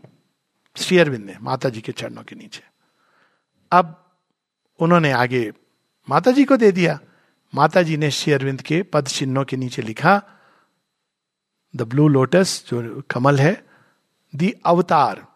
[0.76, 2.62] Shri Aurobindo ने माता जी के चरणों के नीचे।
[3.72, 4.14] अब
[4.80, 5.53] उन्होंने आगे
[6.11, 6.99] माता जी को दे दिया।
[7.55, 10.22] माता जी ने श्री अरविंद के पद चिन्हों के नीचे लिखा
[11.76, 13.66] द ब्लू लोटस जो कमल है
[14.36, 15.26] दी अवतार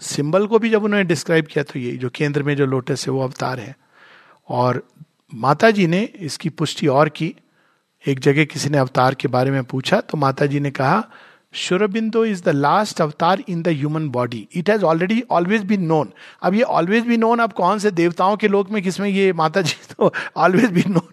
[0.00, 3.12] सिंबल को भी जब उन्होंने डिस्क्राइब किया तो ये जो केंद्र में जो लोटस है
[3.12, 3.76] वो अवतार है।
[4.48, 4.88] और
[5.34, 7.36] माता जी ने इसकी पुष्टि और की।
[8.06, 11.04] एक जगह किसी ने अवतार के बारे में पूछा तो माता जी ने कहा
[11.54, 16.12] Sri Aurobindo is the last avatar in the human body it has already always been known
[16.42, 19.62] अब ये ऑलवेज बी नोन अब कौन से देवताओं के लोक में किसमें ये माता
[19.62, 21.12] जी तो always be known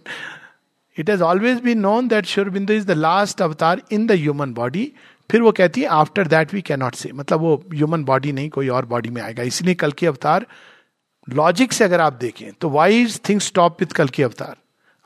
[0.98, 4.92] it has always been known that Sri Aurobindo is the last अवतार इन द ह्यूमन बॉडी
[5.30, 8.50] फिर वो कहती है after that we can not से मतलब वो ह्यूमन बॉडी नहीं,
[8.50, 10.46] कोई और बॉडी में आएगा। इसलिए कल के अवतार
[11.28, 14.56] लॉजिक से अगर आप देखें तो वाइज थिंग स्टॉप विथ कल के अवतार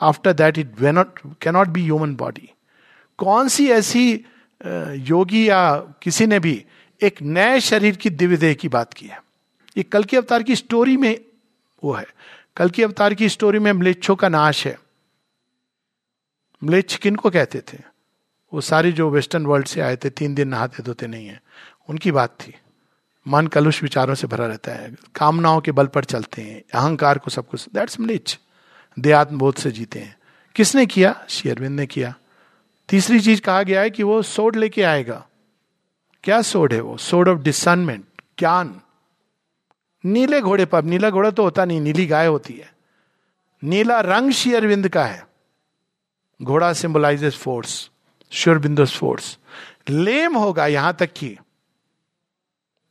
[0.01, 2.49] after that it may not cannot be human body
[3.17, 4.25] कौन सी ऐसी
[4.93, 6.66] योगी या किसी ने भी
[7.01, 9.24] एक नए शरीर की दिव्य देह की बात की है।
[9.78, 11.26] ये कल की अवतार की स्टोरी में
[11.84, 12.05] वो है।
[12.55, 14.80] कल की अवतार की स्टोरी में म्लेच्छों का नाश है।
[16.64, 17.78] म्लेच्छ किन को कहते थे?
[18.53, 21.41] वो सारे जो वेस्टर्न वर्ल्ड से आए थे, तीन दिन नहाते धोते नहीं है।
[21.89, 22.55] उनकी बात थी।
[23.28, 27.32] मन कलुष विचारों से भरा रहता है। कामनाओं के बल पर चलते हैं। अहंकार को
[27.32, 28.38] सब कुछ दैट्स म्लेच्छ।
[28.99, 30.18] देहात्मबोध से जीते हैं।
[30.55, 31.26] किसने किया?
[31.30, 32.16] शेयरविंद ने किया।
[32.90, 35.26] तीसरी चीज़ कहा गया है कि वो सोड लेके आएगा।
[36.24, 36.98] क्या सोड है वो?
[36.98, 38.06] सोड ऑफ़ डिसनमेंट
[38.40, 38.80] ज्ञान।
[40.04, 42.74] नीले घोड़े पर, नीला घोड़ा तो होता नहीं, नीली गाय होती है।
[43.64, 45.28] नीला रंग शेयरविंद का है।
[46.42, 47.90] घोड़ा सिंबलाइजेस फोर्स
[48.32, 49.38] श्योरबिंदोस फोर्स
[49.90, 51.36] लेम होगा यहाँ तक कि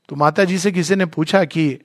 [0.09, 1.79] तो माता जी से किसी ने पूछा कि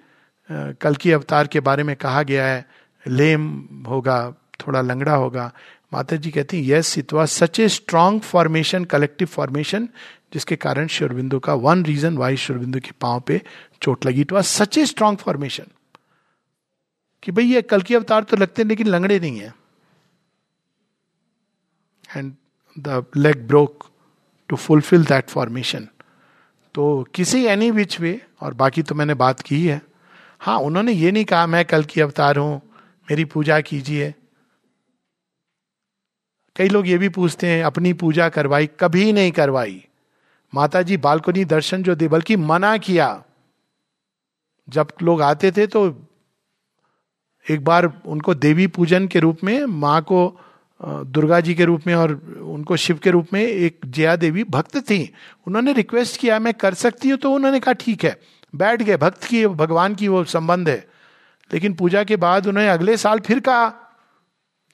[0.51, 2.65] कल की अवतार के बारे में कहा गया है,
[3.07, 5.51] लेम होगा, थोड़ा लंगड़ा होगा
[5.93, 9.87] माता जी कहती है yes it was such a strong formation collective formation
[10.33, 13.41] जिसके कारण शिवरबिंदु का वन रीजन वाई शिवरबिंदु के पाँव पे
[13.81, 15.65] चोट लगी। It was such a strong formation
[17.23, 19.53] कि भाई ये कल की अवतार तो लगते हैं, लेकिन लंगड़े नहीं है।
[22.09, 22.33] And
[22.77, 23.89] the leg broke
[24.49, 25.87] to fulfil that formation
[26.75, 26.83] तो
[27.15, 29.81] किसी एनी विच वे और बाकी तो मैंने बात की है।
[30.41, 32.61] हाँ उन्होंने ये नहीं कहा, मैं कल की अवतार हूँ,
[33.07, 34.13] मेरी पूजा कीजिए
[36.55, 39.83] कई लोग ये भी पूछते हैं, अपनी पूजा करवाई, कभी नहीं करवाई?
[40.53, 43.23] माता जी बालकोनी दर्शन जो दे, बल्कि मना किया।
[44.67, 45.85] जब लोग आते थे तो
[47.45, 50.39] एक बार उनको देवी पूजन के रूप में, माँ को
[50.81, 54.77] दुर्गा जी के रूप में और उनको शिव के रूप में एक जया देवी भक्त
[54.79, 55.13] थी।
[55.47, 57.17] उन्होंने रिक्वेस्ट किया, मैं कर सकती हूँ?
[57.17, 58.19] तो उन्होंने कहा, ठीक है।
[58.53, 60.87] बैठ गए, भक्त की, भगवान की वो संबंध है।
[61.51, 63.67] लेकिन पूजा के बाद उन्होंने अगले साल फिर कहा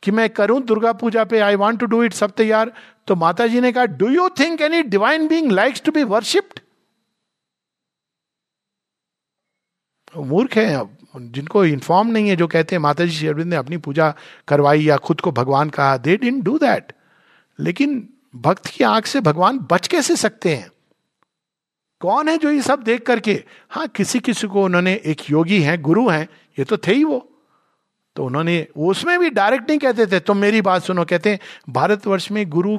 [0.03, 2.71] कि मैं करूँ, दुर्गा पूजा पे I want to do it सब तैयार।
[3.07, 6.59] तो माता जी ने कहा do you think any divine being likes to be worshipped
[10.17, 13.77] मूर्ख है अब, जिनको इन्फॉर्म नहीं है, जो कहते हैं माता जी शेरविंद ने अपनी
[13.77, 14.13] पूजा
[14.47, 16.93] करवाई या खुद को भगवान कहा दे डिन डू दैट
[17.59, 20.69] लेकिन भक्त की आँख से भगवान बच कैसे सकते हैं?
[22.01, 23.33] कौन है जो ये सब देख करके?
[23.69, 26.27] हाँ किसी किसी को उन्होंने, एक योगी हैं, गुरु हैं,
[26.59, 27.25] ये तो थे ही वो।
[28.19, 31.37] तो उन्होंने, उसमें भी डायरेक्ट नहीं कहते थे, तुम मेरी बात सुनो। कहते
[31.69, 32.77] भारतवर्ष में गुरु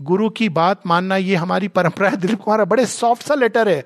[0.00, 3.84] गुरु की बात मानना ये हमारी परंपरा है। दिलीप कुमार, बड़े सॉफ्ट सा लेटर है।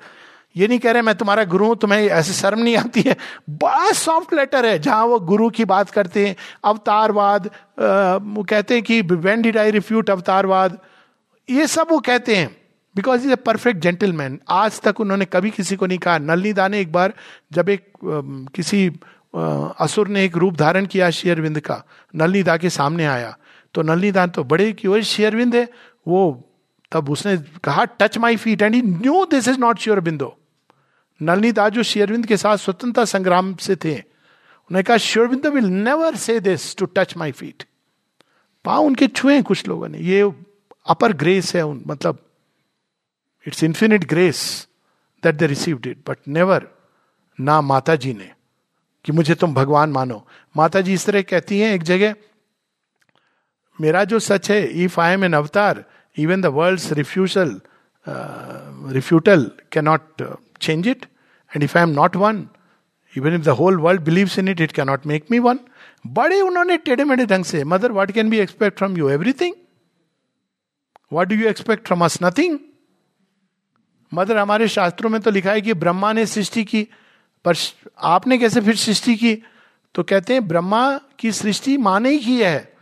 [0.56, 3.16] ये नहीं कह रहे, मैं तुम्हारा गुरु हूँ, तुम्हें ऐसे शर्म नहीं आती है।
[3.52, 8.82] बड़ा सॉफ्ट लेटर है, जहाँ वो गुरु की बात करते हैं। अवतारवाद वो कहते हैं
[8.82, 10.78] कि वेन डिड आई रिफ्यूट अवतारवाद?
[11.48, 12.54] ये सब वो कहते हैं
[12.96, 16.80] because is a perfect gentleman आज तक उन्होंने कभी किसी को नहीं कहा। नलनी ने
[16.80, 17.12] एक बार,
[17.52, 17.92] जब एक
[18.56, 18.90] किसी
[19.34, 21.82] असुर ने एक रूप धारण किया शेयरविंद का।
[22.14, 23.36] नलनी के सामने आया।
[23.74, 25.68] तो नलनी तो बड़े की वही शेयरविंद है
[26.06, 26.42] वो
[26.92, 30.36] तब उसने कहा touch my feet and he knew this is not sure बिंदो
[31.20, 36.16] नलनी दास जो शेयरविंद के साथ स्वतंत्रता संग्राम से थे, उन्होंने कहा Sri Aurobindo will never
[36.16, 37.64] say this to touch my feet
[38.64, 40.22] पाँव उनके छुए कुछ लोगों ने। ये
[40.86, 42.18] अपर ग्रेस है उन मतलब
[43.46, 44.68] it's infinite grace
[45.22, 46.68] that they received it but never
[47.38, 48.32] ना माता जी ने।
[49.06, 50.26] कि मुझे तुम भगवान मानो।
[50.56, 52.14] माता जी इस तरह कहती हैं एक जगह
[53.80, 55.84] मेरा जो सच है if I am an avatar
[56.18, 57.60] even the world refusal
[58.92, 60.22] refutal cannot
[60.60, 61.02] change it.
[61.52, 62.38] And if I am not one,
[63.14, 65.58] even if the whole world believes in it, it cannot make me one.
[66.06, 69.54] बड़े उन्होंने टेढ़े मेढ़े ढंग से mother what can be expect from you everything
[71.12, 72.58] what do you expect from us nothing
[74.14, 76.86] mother हमारे शास्त्रों में तो लिखा है कि ब्रह्मा ने सृष्टि की
[77.46, 77.54] पर
[77.98, 79.34] आपने कैसे फिर सृष्टि की?
[79.94, 82.76] तो कहते हैं, ब्रह्मा की सृष्टि माँ ने ही की है।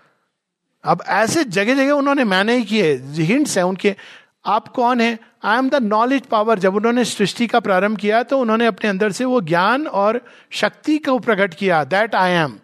[0.85, 3.97] अब ऐसे जगह जगह उन्होंने मैंने ही की है। हिंट्स है उनके।
[4.47, 5.19] आप कौन है?
[5.45, 9.13] I am the knowledge power जब उन्होंने सृष्टि का प्रारंभ किया तो उन्होंने अपने अंदर
[9.13, 12.59] से वो ज्ञान और शक्ति को प्रकट किया। दैट आई एम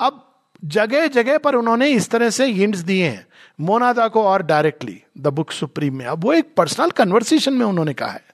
[0.00, 0.34] अब
[0.64, 3.26] जगह जगह पर उन्होंने इस तरह से हिंट्स दिए हैं।
[3.60, 7.94] मोनादा को और डायरेक्टली द बुक सुप्रीम में। अब वो एक पर्सनल कन्वर्सेशन में उन्होंने
[7.94, 8.25] कहा है।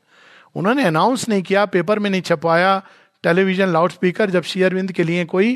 [0.57, 2.83] उन्होंने अनाउंस नहीं किया पेपर में नहीं छपवाया
[3.25, 5.53] टेलीविज़न लाउड स्पीकर जब शेयरविंद के लिए कोई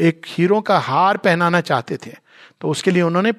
[0.00, 2.14] एक हीरो का हार पहनाना चाहते थे
[2.60, 3.32] तो उसके लिए उन्होंने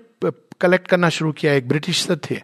[0.62, 2.42] कलेक्ट करना शुरू किया, एक ब्रिटिश थे।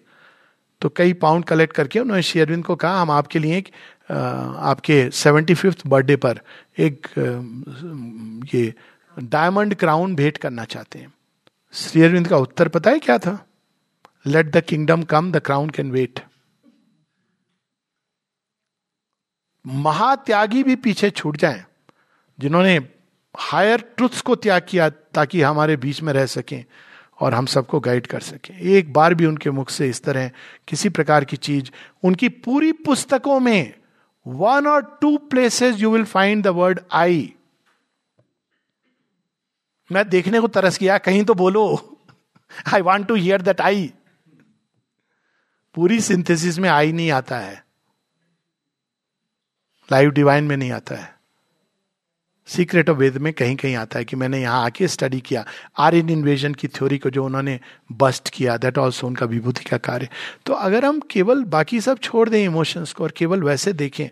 [0.81, 3.69] तो कई पाउंड कलेक्ट करके उन्होंने शेयरविंद को कहा, हम आपके लिए एक
[4.11, 6.39] आपके सेवेंटी फिफ्थ बर्थडे पर
[6.79, 7.07] एक
[8.53, 8.73] ये
[9.17, 11.13] डायमंड क्राउन भेंट करना चाहते हैं।
[11.73, 13.37] शेयरविंद का उत्तर पता है क्या था?
[14.25, 16.19] Let the kingdom come the crown can wait
[19.65, 21.63] महात्यागी भी पीछे छूट जाए,
[22.39, 22.79] जिन्होंने
[23.35, 26.63] हायर ट्रुथ्स को त्याग किया ताकि हमारे बीच में रह सकें
[27.19, 30.29] और हम सबको गाइड कर सके। एक बार भी उनके मुख से इस तरह
[30.67, 31.71] किसी प्रकार की चीज़,
[32.03, 33.73] उनकी पूरी पुस्तकों में
[34.25, 37.33] वन और two places you will find the word I
[39.89, 41.65] मैं देखने को तरस गया, कहीं तो बोलो
[42.73, 43.91] I want to hear that I
[45.75, 47.63] पूरी सिंथेसिस में आई नहीं आता है।
[49.89, 51.11] लाइव डिवाइन में नहीं आता है।
[52.47, 55.45] सीक्रेट ऑफ़ वेद में कहीं कहीं आता है कि मैंने यहाँ आके स्टडी किया।
[55.77, 57.59] आर्यन इन्वेजन की थ्योरी को जो उन्होंने
[57.91, 60.09] बस्ट किया दैट ऑल्सो उनका विभूति का कार्य।
[60.45, 64.05] तो अगर हम केवल बाकी सब छोड़ दें इमोशंस को और केवल वैसे देखें,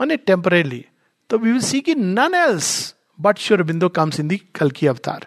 [0.00, 0.84] माने टेम्परेली
[1.30, 4.86] तो वी विल सी की none else but Shri Aurobindo comes in the कल की
[4.86, 5.26] अवतार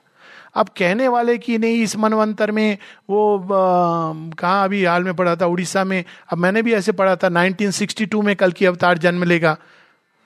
[0.55, 2.77] अब कहने वाले कि नहीं, इस मनवंतर में
[3.09, 7.29] वो कहाँ अभी हाल में पढ़ा था, उड़ीसा में, अब मैंने भी ऐसे पढ़ा था
[7.29, 9.57] 1962 में कल की अवतार जन्म लेगा।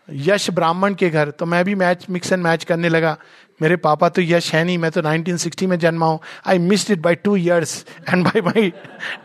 [0.10, 3.18] यश ब्राह्मण के घर तो मैं भी मैच मिक्स एंड मैच करने लगा।
[3.60, 7.00] मेरे पापा तो यश है नहीं, मैं तो 1960 में जन्मा हूँ। I missed it
[7.00, 8.70] by two years and by my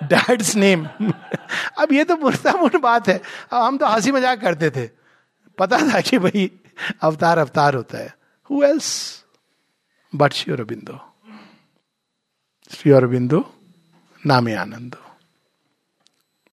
[0.04, 0.86] dad's name
[1.78, 3.20] अब ये तो मुर्दामुर बात है।
[3.52, 4.86] अब हम तो हँसी मज़ाक करते थे।
[5.58, 6.50] पता था कि भाई,
[7.02, 8.14] अवतार अवतार होता है।
[8.50, 8.90] Who else
[10.12, 10.98] but Shri Aurobindo.
[12.70, 13.44] Shri Aurobindo,
[14.22, 15.01] name आनंदो।